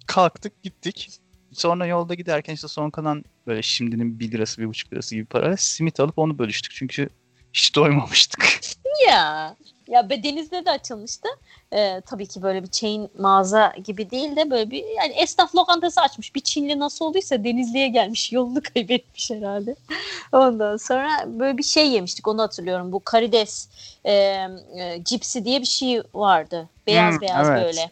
[0.06, 1.10] Kalktık gittik.
[1.52, 6.00] Sonra yolda giderken işte son kalan böyle şimdinin 1 lirası 1,5 lirası gibi para simit
[6.00, 6.72] alıp onu bölüştük.
[6.72, 7.08] Çünkü
[7.52, 8.60] hiç doymamıştık.
[9.06, 9.56] ya.
[9.88, 11.28] Ya denizde de açılmıştı.
[11.72, 16.00] Ee, tabii ki böyle bir chain mağaza gibi değil de böyle bir yani esnaf lokantası
[16.00, 16.34] açmış.
[16.34, 18.32] Bir Çinli nasıl olduysa Denizli'ye gelmiş.
[18.32, 19.76] Yolunu kaybetmiş herhalde.
[20.32, 22.28] Ondan sonra böyle bir şey yemiştik.
[22.28, 22.92] Onu hatırlıyorum.
[22.92, 23.68] Bu karides
[24.04, 26.68] e, e, cipsi diye bir şey vardı.
[26.86, 27.64] Beyaz Hmm, beyaz evet.
[27.64, 27.90] böyle.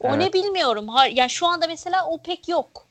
[0.00, 0.18] O Evet.
[0.18, 0.88] ne bilmiyorum.
[0.88, 2.86] Ha, yani şu anda mesela o pek yok.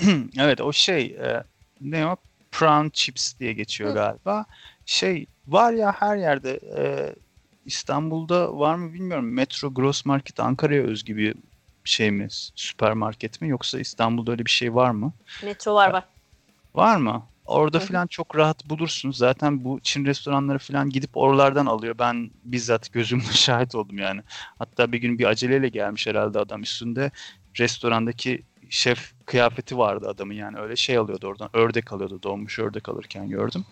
[0.40, 1.42] evet o şey e,
[1.80, 2.16] ne o?
[2.50, 3.94] Prawn chips diye geçiyor Hı.
[3.94, 4.44] galiba.
[4.86, 6.82] Şey var ya her yerde e,
[7.64, 9.32] İstanbul'da var mı bilmiyorum.
[9.32, 11.34] Metro Gross Market Ankara'ya özgü bir
[11.84, 12.26] şey mi?
[12.54, 13.48] Süpermarket mi?
[13.48, 15.12] Yoksa İstanbul'da öyle bir şey var mı?
[15.44, 16.04] Metro var var.
[16.74, 17.26] Var mı?
[17.44, 17.86] Orada Hı hı.
[17.86, 19.16] falan çok rahat bulursunuz.
[19.16, 21.98] Zaten bu Çin restoranları falan gidip oralardan alıyor.
[21.98, 24.22] Ben bizzat gözümle şahit oldum yani.
[24.58, 27.10] Hatta bir gün bir aceleyle gelmiş herhalde adam üstünde
[27.58, 31.50] restorandaki şef kıyafeti vardı adamın yani öyle şey alıyordu oradan.
[31.52, 32.22] Ördek alıyordu.
[32.22, 33.64] Donmuş ördek alırken gördüm.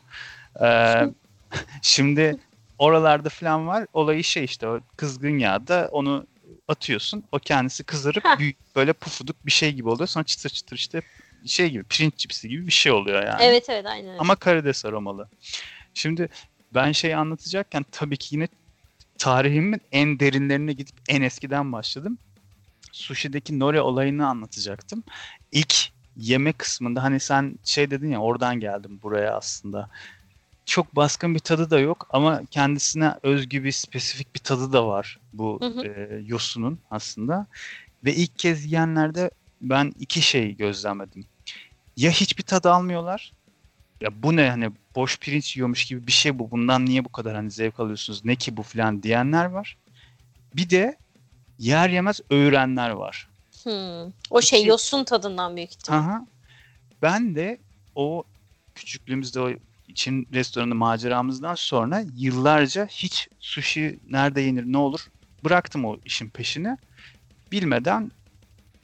[0.62, 1.02] Ee,
[1.82, 2.36] şimdi
[2.78, 3.86] oralarda falan var.
[3.92, 6.26] Olayı şey işte o kızgın yağda onu
[6.68, 7.24] atıyorsun.
[7.32, 10.08] O kendisi kızarıp büyük böyle pufuduk bir şey gibi oluyor.
[10.08, 11.02] Sonra çıtır çıtır işte
[11.46, 13.42] şey gibi pirinç cipsi gibi bir şey oluyor yani.
[13.42, 14.18] Evet evet aynen öyle.
[14.18, 15.28] Ama karides aromalı.
[15.94, 16.28] Şimdi
[16.74, 18.48] ben şey anlatacakken tabii ki yine
[19.18, 22.18] tarihimin en derinlerine gidip en eskiden başladım.
[22.92, 25.04] Sushi'deki nori olayını anlatacaktım.
[25.52, 25.74] İlk
[26.16, 29.90] yeme kısmında hani sen şey dedin ya oradan geldim buraya aslında.
[30.68, 35.18] Çok baskın bir tadı da yok ama kendisine özgü bir spesifik bir tadı da var
[35.32, 35.86] bu Hı hı.
[35.86, 37.46] e, yosunun aslında.
[38.04, 41.26] Ve ilk kez yiyenlerde ben iki şey gözlemledim.
[41.96, 43.32] Ya hiçbir tadı almıyorlar
[44.00, 46.50] ya bu ne hani boş pirinç yiyormuş gibi bir şey bu.
[46.50, 48.24] Bundan niye bu kadar hani zevk alıyorsunuz?
[48.24, 49.76] Ne ki bu falan diyenler var.
[50.54, 50.96] Bir de
[51.58, 53.28] yer yemez öğrenler var.
[53.62, 54.12] Hmm.
[54.30, 55.98] O şey İki- yosun tadından büyük ihtimal.
[55.98, 56.26] Aha.
[57.02, 57.58] Ben de
[57.94, 58.24] o
[58.74, 59.50] küçüklüğümüzde o
[59.98, 65.00] Çin restoranı maceramızdan sonra yıllarca hiç sushi nerede yenir ne olur
[65.44, 66.76] bıraktım o işin peşini.
[67.52, 68.10] Bilmeden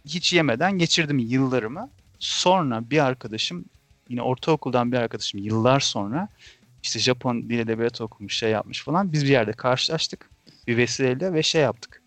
[0.05, 1.91] hiç yemeden geçirdim yıllarımı.
[2.19, 3.65] Sonra bir arkadaşım
[4.09, 6.29] yine ortaokuldan bir arkadaşım yıllar sonra
[6.83, 9.13] işte Japon dil edebiyatı okumuş şey yapmış falan.
[9.13, 10.31] Biz bir yerde karşılaştık
[10.69, 12.04] bir vesileyle ve şey yaptık.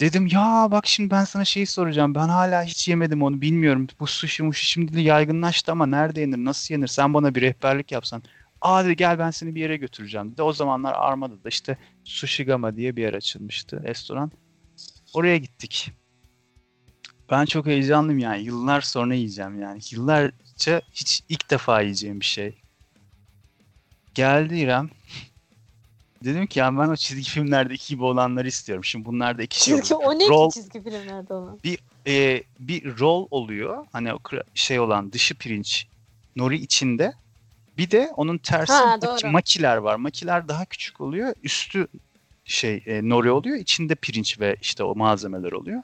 [0.00, 2.14] Dedim ya bak şimdi ben sana şeyi soracağım.
[2.14, 3.86] Ben hala hiç yemedim onu bilmiyorum.
[4.00, 7.92] Bu sushi muşi şimdi de yaygınlaştı ama nerede yenir nasıl yenir sen bana bir rehberlik
[7.92, 8.22] yapsan.
[8.60, 10.42] Aa dedi gel ben seni bir yere götüreceğim dedi.
[10.42, 14.32] O zamanlar Armada'da işte Sushigama diye bir yer açılmıştı restoran.
[15.14, 15.92] Oraya gittik.
[17.30, 18.42] Ben çok heyecanlıyım yani.
[18.42, 19.80] Yıllar sonra yiyeceğim yani.
[19.90, 22.62] Yıllarca hiç ilk defa yiyeceğim bir şey.
[24.14, 24.90] Geldi İrem.
[26.24, 28.84] Dedim ki ya ben o çizgi filmlerdeki gibi olanları istiyorum.
[28.84, 30.10] Şimdi bunlarda iki şey Çizgi, oluyor.
[30.10, 31.58] o ne ki çizgi filmlerde olan?
[32.06, 33.86] e, bir rol oluyor.
[33.92, 34.18] Hani o
[34.54, 35.86] şey olan dışı pirinç
[36.36, 37.12] nori içinde.
[37.78, 39.30] Bir de onun tersi Ha, doğru.
[39.30, 39.96] makiler var.
[39.96, 41.34] Makiler daha küçük oluyor.
[41.42, 41.88] Üstü
[42.44, 43.56] şey e, nori oluyor.
[43.56, 45.82] İçinde pirinç ve işte o malzemeler oluyor.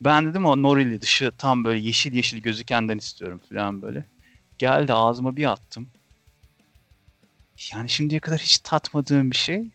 [0.00, 4.04] Ben dedim o norili dışı tam böyle yeşil yeşil gözükenden istiyorum falan böyle.
[4.58, 5.88] Geldi ağzıma bir attım.
[7.72, 9.70] Yani şimdiye kadar hiç tatmadığım bir şey.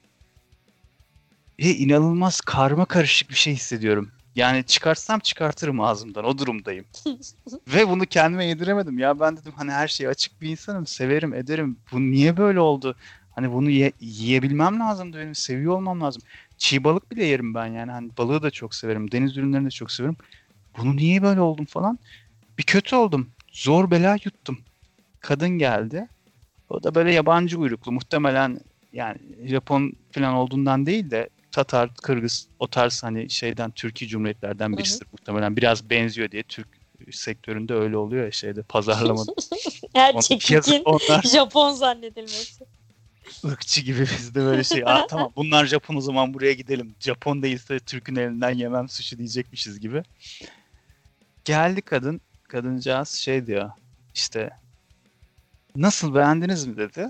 [1.60, 4.12] Ve inanılmaz karma karışık bir şey hissediyorum.
[4.36, 6.26] Yani çıkarsam çıkartırım ağzımdan.
[6.26, 6.86] O durumdayım.
[7.68, 9.00] Ve bunu kendime yediremedim.
[9.00, 10.86] Ya ben dedim hani her şeye açık bir insanım.
[10.88, 11.80] Severim, ederim.
[11.92, 12.96] Bu niye böyle oldu?
[13.32, 15.36] Hani bunu ye- yiyebilmem lazımdı benim.
[15.36, 16.22] Seviyor olmam lazım.
[16.58, 17.92] Çiğ balık bile yerim ben yani.
[17.92, 19.12] Hani balığı da çok severim.
[19.12, 20.18] Deniz ürünlerini de çok severim.
[20.78, 22.00] Bunu niye böyle oldum falan.
[22.60, 23.34] Bir kötü oldum.
[23.54, 24.60] Zor bela yuttum.
[25.20, 26.10] Kadın geldi.
[26.70, 27.92] O da böyle yabancı uyruklu.
[27.92, 28.60] Muhtemelen
[28.94, 35.08] yani Japon falan olduğundan değil de Tatar, Kırgız o tarz hani şeyden Türkiye Cumhuriyetlerden birisidir
[35.12, 35.58] muhtemelen.
[35.58, 36.68] Biraz benziyor diye Türk
[37.12, 39.32] sektöründe öyle oluyor ya şeyde pazarlamada.
[39.94, 42.66] Her çekikin onlar Japon zannedilmesi.
[43.46, 44.84] ırkçı gibi bizde böyle şey.
[44.86, 46.96] Aa, tamam bunlar Japon o zaman buraya gidelim.
[47.00, 50.04] Japon değilse Türk'ün elinden yemem sushi diyecekmişiz gibi.
[51.46, 52.22] Geldi kadın.
[52.48, 53.70] Kadıncağız şey diyor.
[54.14, 54.50] İşte
[55.76, 57.10] nasıl beğendiniz mi dedi.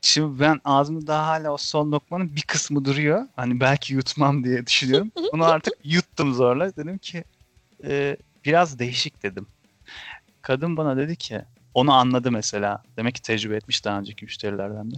[0.00, 3.26] Şimdi ben ağzımda daha hala o son lokmanın bir kısmı duruyor.
[3.36, 5.10] Hani belki yutmam diye düşünüyorum.
[5.32, 6.76] Bunu artık yuttum zorla.
[6.76, 7.24] Dedim ki
[7.84, 9.46] "E, biraz değişik dedim.
[10.42, 11.42] Kadın bana dedi ki
[11.74, 12.82] onu anladı mesela.
[12.96, 14.96] Demek ki tecrübe etmiş daha önceki müşterilerden de.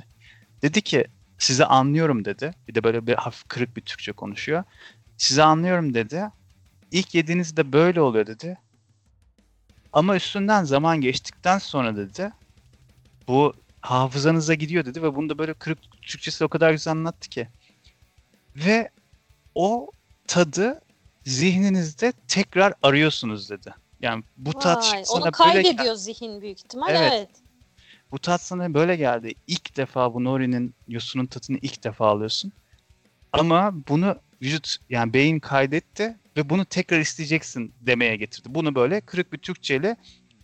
[0.62, 1.06] Dedi ki
[1.38, 2.54] sizi anlıyorum dedi.
[2.68, 4.64] Bir de böyle bir hafif kırık bir Türkçe konuşuyor.
[5.16, 6.30] Sizi anlıyorum dedi.
[6.90, 8.58] İlk yediğinizde böyle oluyor dedi.
[9.92, 12.32] Ama üstünden zaman geçtikten sonra dedi
[13.28, 17.48] bu hafızanıza gidiyor dedi ve bunu da böyle kırık Türkçesi o kadar güzel anlattı ki.
[18.56, 18.90] Ve
[19.54, 19.90] o
[20.26, 20.80] tadı
[21.24, 23.74] zihninizde tekrar arıyorsunuz dedi.
[24.00, 26.90] Yani bu tat Vay, sana onu böyle kaydediyor zihin büyük ihtimal.
[26.90, 27.12] Evet.
[27.12, 27.28] Evet.
[28.12, 29.34] bu tat sana böyle geldi.
[29.46, 32.52] İlk defa bu Nori'nin yosunun tadını ilk defa alıyorsun.
[33.32, 38.48] Ama bunu vücut yani beyin kaydetti ve bunu tekrar isteyeceksin demeye getirdi.
[38.50, 39.96] Bunu böyle kırık bir Türkçeyle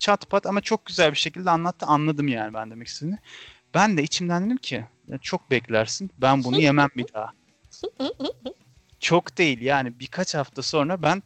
[0.03, 1.87] çat pat ama çok güzel bir şekilde anlattı.
[1.87, 3.19] Anladım yani ben demek istediğini.
[3.75, 6.11] Ben de içimden dedim ki "Ya çok beklersin.
[6.19, 7.33] Ben bunu yemem bir daha.
[9.01, 11.23] Çok değil yani birkaç hafta sonra ben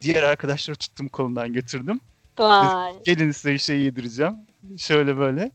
[0.00, 2.00] diğer arkadaşları tuttum kolundan götürdüm.
[2.38, 2.98] Vay.
[3.04, 4.36] Gelin size şey yedireceğim.
[4.78, 5.50] Şöyle böyle.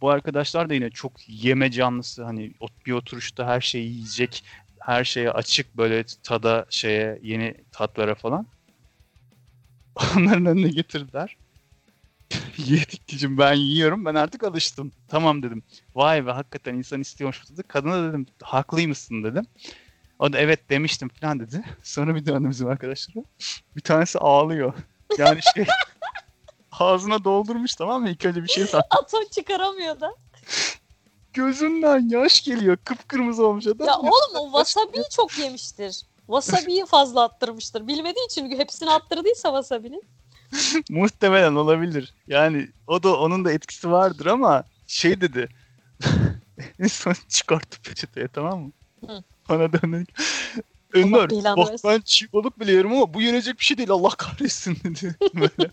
[0.00, 2.24] Bu arkadaşlar da yine çok yeme canlısı.
[2.24, 4.44] Hani ot- bir oturuşta her şeyi yiyecek.
[4.80, 8.46] Her şeye açık böyle tada şeye yeni tatlara falan.
[10.16, 11.36] Onların önüne getirdiler.
[12.56, 14.04] Yedik diyeceğim ben yiyorum.
[14.04, 14.92] Ben artık alıştım.
[15.08, 15.62] Tamam dedim.
[15.94, 17.62] Vay be hakikaten insan istiyormuş tadı.
[17.62, 19.46] Kadına dedim haklıymışsın dedim.
[20.18, 21.64] O da evet demiştim falan dedi.
[21.82, 23.24] Sonra bir döndü bizim arkadaşlara.
[23.76, 24.74] Bir tanesi ağlıyor.
[25.18, 25.66] Yani şey
[26.72, 28.10] ağzına doldurmuş tamam mı?
[28.10, 28.86] İlk önce bir şey tat.
[28.90, 30.14] Atom çıkaramıyor da.
[31.32, 32.76] Gözünden yaş geliyor.
[32.84, 33.86] Kıpkırmızı olmuş adam.
[33.86, 36.02] Ya oğlum o wasabi'yi çok yemiştir.
[36.26, 37.86] Wasabi'yi fazla attırmıştır.
[37.86, 40.02] Bilmediği için hepsini attırdıysa wasabi'nin.
[40.90, 42.14] Muhtemelen olabilir.
[42.26, 45.48] Yani o da onun da etkisi vardır ama şey dedi.
[46.80, 48.72] en son çıkarttı peçeteye tamam mı?
[49.06, 49.24] Hı.
[49.48, 50.04] Bana döndü.
[50.92, 54.10] Önder bak versin." ben çiğ balık bile yerim ama bu yenecek bir şey değil Allah
[54.10, 55.16] kahretsin dedi.
[55.34, 55.70] Böyle.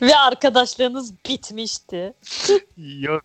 [0.00, 2.12] Ve arkadaşlığınız bitmişti.
[2.76, 3.24] Yok.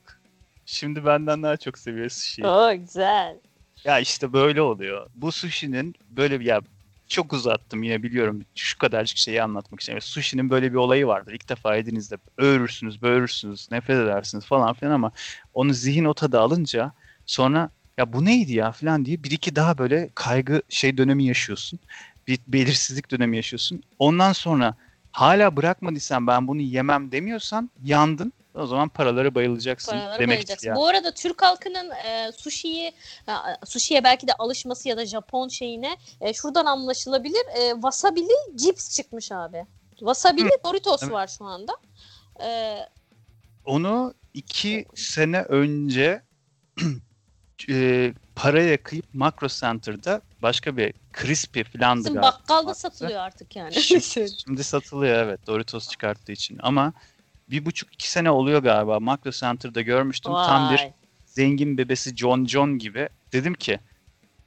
[0.66, 2.48] Şimdi benden daha çok seviyor sushi'yi.
[2.48, 3.38] Oo güzel.
[3.84, 5.08] Ya işte böyle oluyor.
[5.16, 6.62] Bu sushi'nin böyle bir ya
[7.10, 8.42] çok uzattım yine biliyorum.
[8.56, 9.94] Şu kadarcık şeyi anlatmak için.
[9.94, 11.34] Evet, sushi'nin böyle bir olayı vardır.
[11.34, 15.12] İlk defa yediğinizde öğürürsünüz, böğürürsünüz, nefret edersiniz falan filan ama
[15.54, 16.94] onu zihin o tadı alınca
[17.26, 21.80] sonra ya bu neydi ya falan diye bir iki daha böyle kaygı şey dönemi yaşıyorsun.
[22.28, 23.84] Bir belirsizlik dönemi yaşıyorsun.
[24.00, 24.76] Ondan sonra
[25.12, 28.34] hala bırakmadıysan ben bunu yemem demiyorsan yandın.
[28.60, 30.68] O zaman paralara bayılacaksın Paraları demektir bayılacaksın.
[30.68, 30.76] yani.
[30.76, 32.94] Bu arada Türk halkının e, sushi'yi
[33.26, 37.46] ha, sushi'ye belki de alışması ya da Japon şeyine e, şuradan anlaşılabilir.
[37.58, 39.66] E, wasabi'li cips çıkmış abi.
[39.90, 41.14] Wasabi'li Doritos Evet.
[41.14, 41.74] var şu anda.
[42.44, 42.80] E,
[43.66, 46.22] Onu iki sene önce
[47.70, 52.22] e, paraya kıyıp Makro Center'da başka bir Crispy bizim galiba.
[52.22, 53.74] bakkalda satılıyor artık yani.
[53.74, 56.94] Şimdi, şimdi satılıyor evet Doritos çıkarttığı için ama
[57.50, 60.94] bir buçuk iki sene oluyor galiba Makro Center'da görmüştüm tam bir Vay.
[61.26, 63.80] zengin bebesi John John gibi dedim ki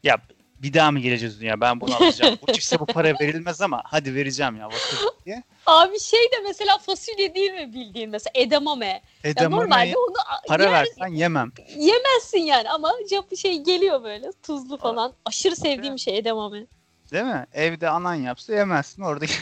[0.03, 0.16] ya
[0.62, 4.14] bir daha mı geleceğiz dünya ben bunu alacağım bu cipse bu para verilmez ama hadi
[4.14, 5.42] vereceğim ya bakın diye.
[5.66, 8.86] Abi şey de mesela fasulye değil mi bildiğin mesela edamame.
[8.86, 9.00] Ya
[9.30, 10.14] Edamame'yi normalde onu
[10.48, 11.53] para yer- versen yemem.
[11.76, 15.12] yemezsin yani ama Jap şey geliyor böyle tuzlu falan.
[15.24, 16.66] Aşırı sevdiğim bir şey edamame.
[17.12, 17.46] Değil mi?
[17.53, 19.24] Evde anan yapsa yemezsin orada.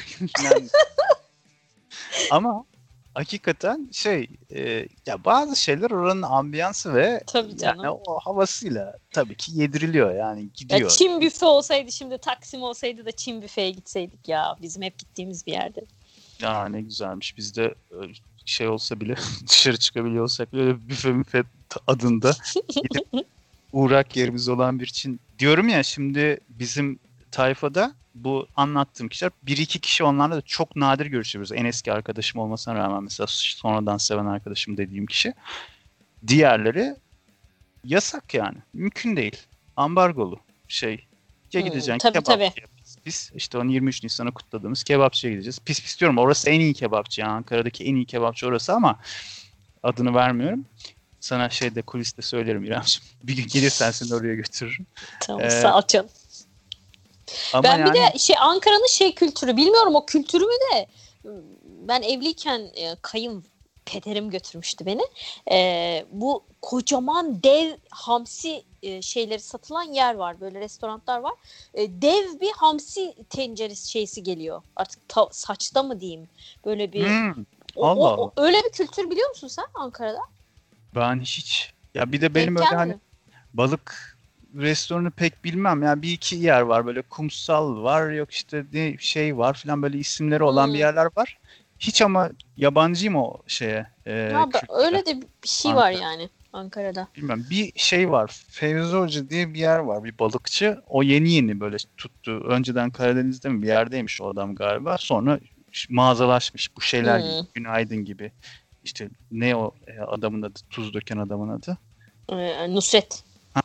[2.31, 2.65] Ama
[3.15, 7.85] hakikaten şey e, ya bazı şeyler oranın ambiyansı ve Tabii canım.
[7.85, 10.91] yani o havasıyla tabii ki yediriliyor yani Ya gidiyor.
[10.91, 14.57] Çin büfe olsaydı şimdi Taksim olsaydı da Çin büfeye gitseydik ya.
[14.63, 15.81] Bizim hep gittiğimiz bir yerde.
[16.41, 17.37] Ya ne güzelmiş.
[17.37, 17.97] Bizde e,
[18.45, 19.15] şey olsa bile
[19.49, 21.43] dışarı çıkabiliyor olsak bile öyle büfe müfe
[21.87, 22.37] adında
[23.73, 25.21] uğrak yerimiz olan bir Çin.
[25.39, 26.99] Diyorum ya şimdi bizim
[27.31, 31.53] tayfada bu anlattığım kişiler bir iki kişi onlarla da çok nadir görüşüyoruz.
[31.53, 35.35] En eski arkadaşım olmasına rağmen mesela sonradan seven arkadaşım dediğim kişi.
[36.27, 36.97] Diğerleri
[37.85, 38.59] yasak yani.
[38.73, 39.37] Mümkün değil.
[39.77, 41.07] Ambargolu şey.
[41.53, 42.77] Ya Hmm, gideceksin tabii, kebapçıya tabii.
[42.77, 43.33] pis pis.
[43.35, 45.59] İşte onu 23 Nisan'ı kutladığımız kebapçıya gideceğiz.
[45.59, 47.21] Pis pis diyorum orası en iyi kebapçı.
[47.21, 48.99] Yani Ankara'daki en iyi kebapçı orası ama
[49.83, 50.65] adını vermiyorum.
[51.21, 53.09] Sana şeyde kuliste söylerim İremciğim.
[53.23, 54.87] Bir gün gelirsen seni oraya götürürüm.
[55.21, 56.09] Tamam Ee, sağ ol canım.
[57.55, 60.87] Ama Ben yani bir de şey Ankara'nın şey kültürü bilmiyorum o kültürü mü de
[61.65, 63.45] ben evliyken e, kayın
[63.85, 65.03] pederim götürmüştü beni.
[65.51, 70.41] E, bu kocaman dev hamsi e, şeyleri satılan yer var.
[70.41, 71.33] Böyle restoranlar var.
[71.75, 74.63] E, dev bir hamsi tenceresi şeysi geliyor.
[74.77, 76.29] Artık ta- saçta mı diyeyim?
[76.65, 77.45] Böyle bir Hmm,
[77.77, 80.21] o- Allah o- o- öyle bir kültür biliyor musun sen Ankara'da?
[80.95, 82.99] ben hiç ya bir de benim Denk öyle hani
[83.55, 84.10] balık
[84.57, 85.83] restoranı pek bilmem.
[85.83, 89.99] Yani bir iki yer var böyle kumsal var yok işte ne şey var filan böyle
[89.99, 90.75] isimleri olan Hmm.
[90.75, 91.39] bir yerler var.
[91.79, 93.87] Hiç ama yabancıyım o şeye.
[94.07, 94.67] E, Ya kültüre.
[94.87, 96.03] öyle de bir şey var Ankara.
[96.11, 97.09] yani Ankara'da.
[97.17, 98.45] Bilmem bir şey var.
[98.49, 100.05] Fevzi Hoca diye bir yer var.
[100.05, 100.81] Bir balıkçı.
[100.87, 102.31] O yeni yeni böyle tuttu.
[102.49, 104.97] Önceden Karadeniz'de mi bir yerdeymiş o adam galiba.
[104.99, 105.41] Sonra
[105.91, 106.77] mağazalaşmış.
[106.77, 107.27] Bu şeyler Hmm.
[107.29, 107.49] gibi.
[107.55, 108.33] Günaydın gibi.
[108.85, 110.59] İşte ne o e, adamın adı?
[110.71, 111.79] Tuz döken adamın adı.
[112.29, 113.25] E, Nusret.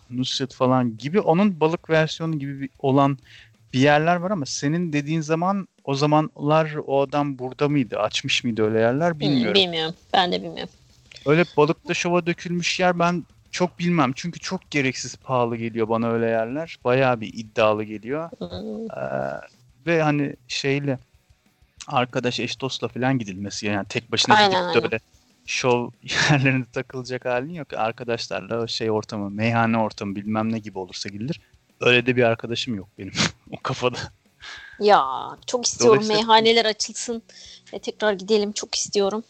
[0.09, 1.19] Nusret falan gibi.
[1.19, 3.17] Onun balık versiyonu gibi bir, olan
[3.73, 7.99] bir yerler var ama senin dediğin zaman o zamanlar o adam burada mıydı?
[7.99, 9.55] Açmış mıydı öyle yerler bilmiyorum.
[9.55, 9.95] bilmiyorum.
[10.13, 10.73] Ben de bilmiyorum.
[11.25, 14.11] Öyle balıkta şova dökülmüş yer ben çok bilmem.
[14.15, 16.77] Çünkü çok gereksiz pahalı geliyor bana öyle yerler.
[16.83, 18.29] Bayağı bir iddialı geliyor.
[18.37, 18.85] Hmm.
[18.85, 19.41] Ee,
[19.85, 20.99] ve hani şeyle
[21.87, 24.83] arkadaş eş dostla falan gidilmesi yani tek başına Aynen, gidip de aynen.
[24.83, 24.99] öyle
[25.45, 25.89] şov
[26.31, 27.73] yerlerinde takılacak halin yok.
[27.73, 31.41] Arkadaşlarla o şey ortamı, meyhane ortamı bilmem ne gibi olursa gidilir.
[31.81, 33.13] Öyle de bir arkadaşım yok benim
[33.51, 33.97] o kafada.
[34.79, 35.05] Ya
[35.47, 37.23] çok istiyorum meyhaneler açılsın.
[37.73, 39.23] E, tekrar gidelim çok istiyorum.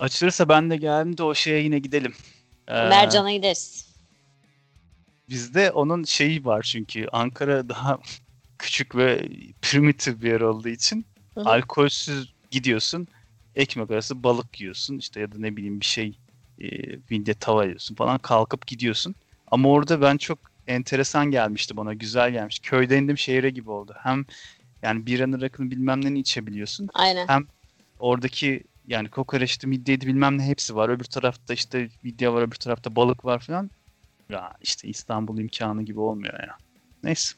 [0.00, 2.14] Açılırsa ben de geldim de o şeye yine gidelim.
[2.68, 3.86] Ee, Mercan'a gideriz.
[5.28, 7.98] Bizde onun şeyi var çünkü Ankara daha
[8.58, 9.28] küçük ve
[9.62, 11.44] primitif bir yer olduğu için Hı hı.
[11.44, 13.08] alkolsüz gidiyorsun
[13.56, 16.18] ekmek arası balık yiyorsun işte ya da ne bileyim bir şey
[16.60, 16.68] e,
[17.10, 19.14] vinde tava yiyorsun falan kalkıp gidiyorsun.
[19.50, 22.58] Ama orada ben çok enteresan gelmişti bana güzel gelmiş.
[22.58, 23.94] Köyde indim şehire gibi oldu.
[23.98, 24.26] Hem
[24.82, 26.88] yani biranın rakını bilmem ne içebiliyorsun.
[26.94, 27.48] Aynen.
[27.98, 30.88] Oradaki yani kokoreçti, midyeydi bilmem ne hepsi var.
[30.88, 33.70] Öbür tarafta işte midye var, öbür tarafta balık var falan.
[34.28, 36.56] Ya işte İstanbul imkanı gibi olmuyor ya.
[37.02, 37.34] Neyse.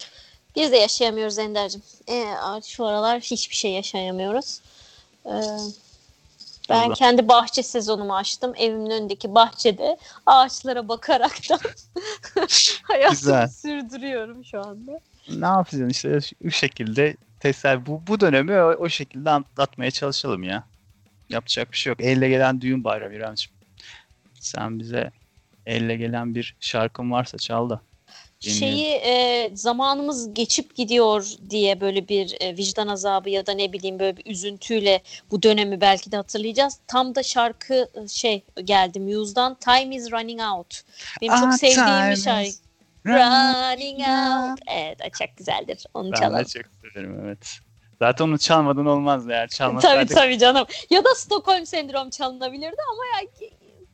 [0.56, 1.82] Biz de yaşayamıyoruz Ender'cim.
[2.08, 2.24] E,
[2.64, 4.60] şu aralar hiçbir şey yaşayamıyoruz.
[5.26, 5.32] E,
[6.68, 6.94] ben Allah.
[6.94, 8.52] kendi bahçe sezonumu açtım.
[8.56, 11.58] Evimin önündeki bahçede ağaçlara bakaraktan
[12.82, 13.48] hayatımı Güzel.
[13.48, 15.00] sürdürüyorum şu anda.
[15.28, 20.64] Ne yapacaksın işte bu şekilde teselli bu, bu dönemi o, o şekilde atlatmaya çalışalım ya.
[21.28, 22.00] Yapacak bir şey yok.
[22.00, 23.54] Elle gelen düğün bayramı İremciğim.
[24.40, 25.10] Sen bize
[25.66, 27.80] elle gelen bir şarkın varsa çal da.
[28.50, 33.98] Şeyi e, zamanımız geçip gidiyor diye böyle bir e, vicdan azabı ya da ne bileyim
[33.98, 36.78] böyle bir üzüntüyle bu dönemi belki de hatırlayacağız.
[36.86, 40.80] Tam da şarkı e, şey geldi Muse'dan Time is Running Out.
[41.22, 42.50] Benim Ah, çok sevdiğim time bir şarkı.
[43.06, 44.58] Running Out.
[44.66, 45.84] Evet çok güzeldir.
[45.94, 46.44] Onu Ben çalalım.
[46.44, 47.58] çok severim evet.
[47.98, 50.14] Zaten onu çalmadan olmaz eğer Tabii çalmasaydık.
[50.16, 50.66] tabii canım.
[50.90, 53.28] Ya da Stockholm Sendrom çalınabilirdi ama ya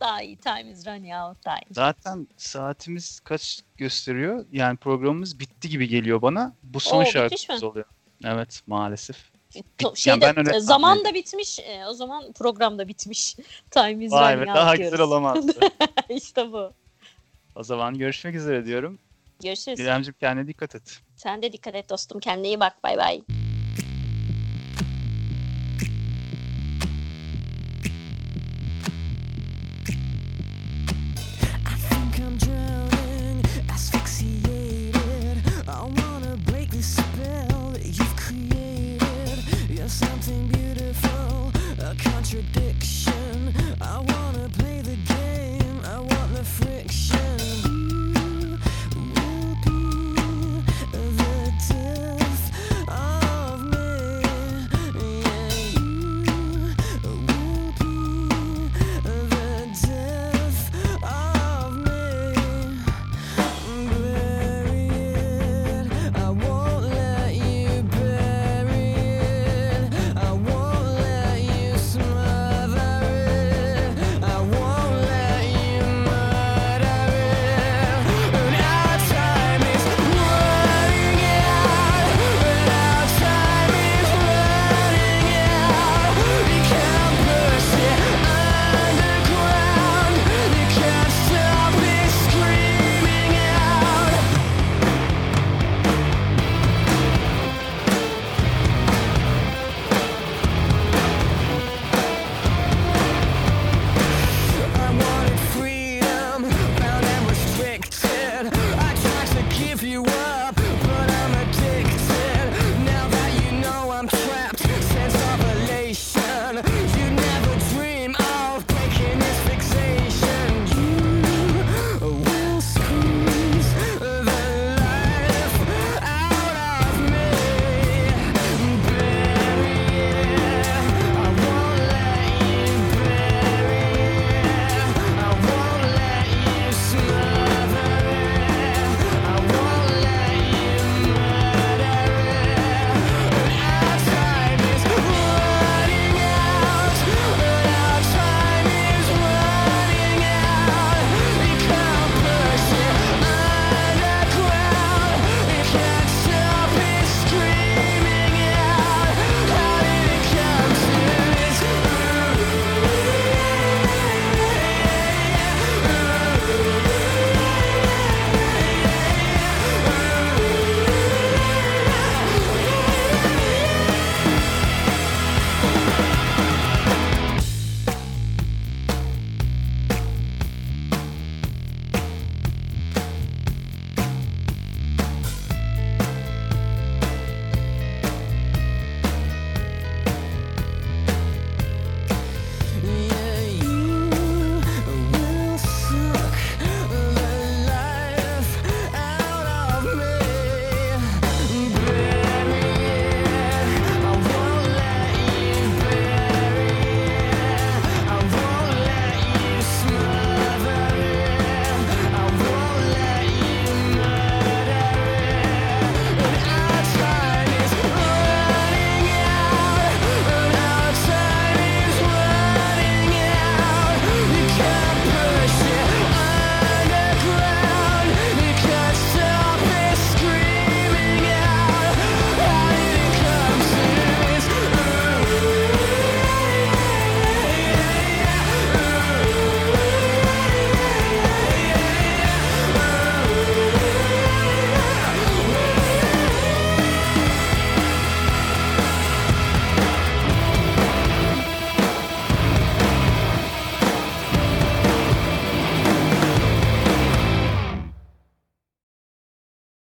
[0.01, 0.37] daha iyi.
[0.37, 1.67] Time is Running Out daha iyi.
[1.75, 4.47] Zaten saatimiz kaç gösteriyor?
[4.53, 6.53] Yani programımız bitti gibi geliyor bana.
[6.63, 7.85] Bu son Oo, şarkımız oluyor.
[8.25, 9.17] Evet maalesef.
[9.55, 11.59] Bit- yani öyle Şeyde, zaman da bitmiş.
[11.59, 13.37] e, o zaman program da bitmiş.
[13.71, 15.09] Time is Vay be Running daha Out güzel diyoruz.
[15.09, 15.61] olamazdı.
[16.09, 16.73] işte bu.
[17.55, 18.99] o zaman görüşmek üzere diyorum.
[19.43, 19.81] Görüşürüz.
[19.81, 21.01] İremciğim kendine dikkat et.
[21.17, 22.21] Sen de dikkat et dostum.
[22.21, 22.85] Kendine iyi bak.
[22.85, 23.23] Bay bay.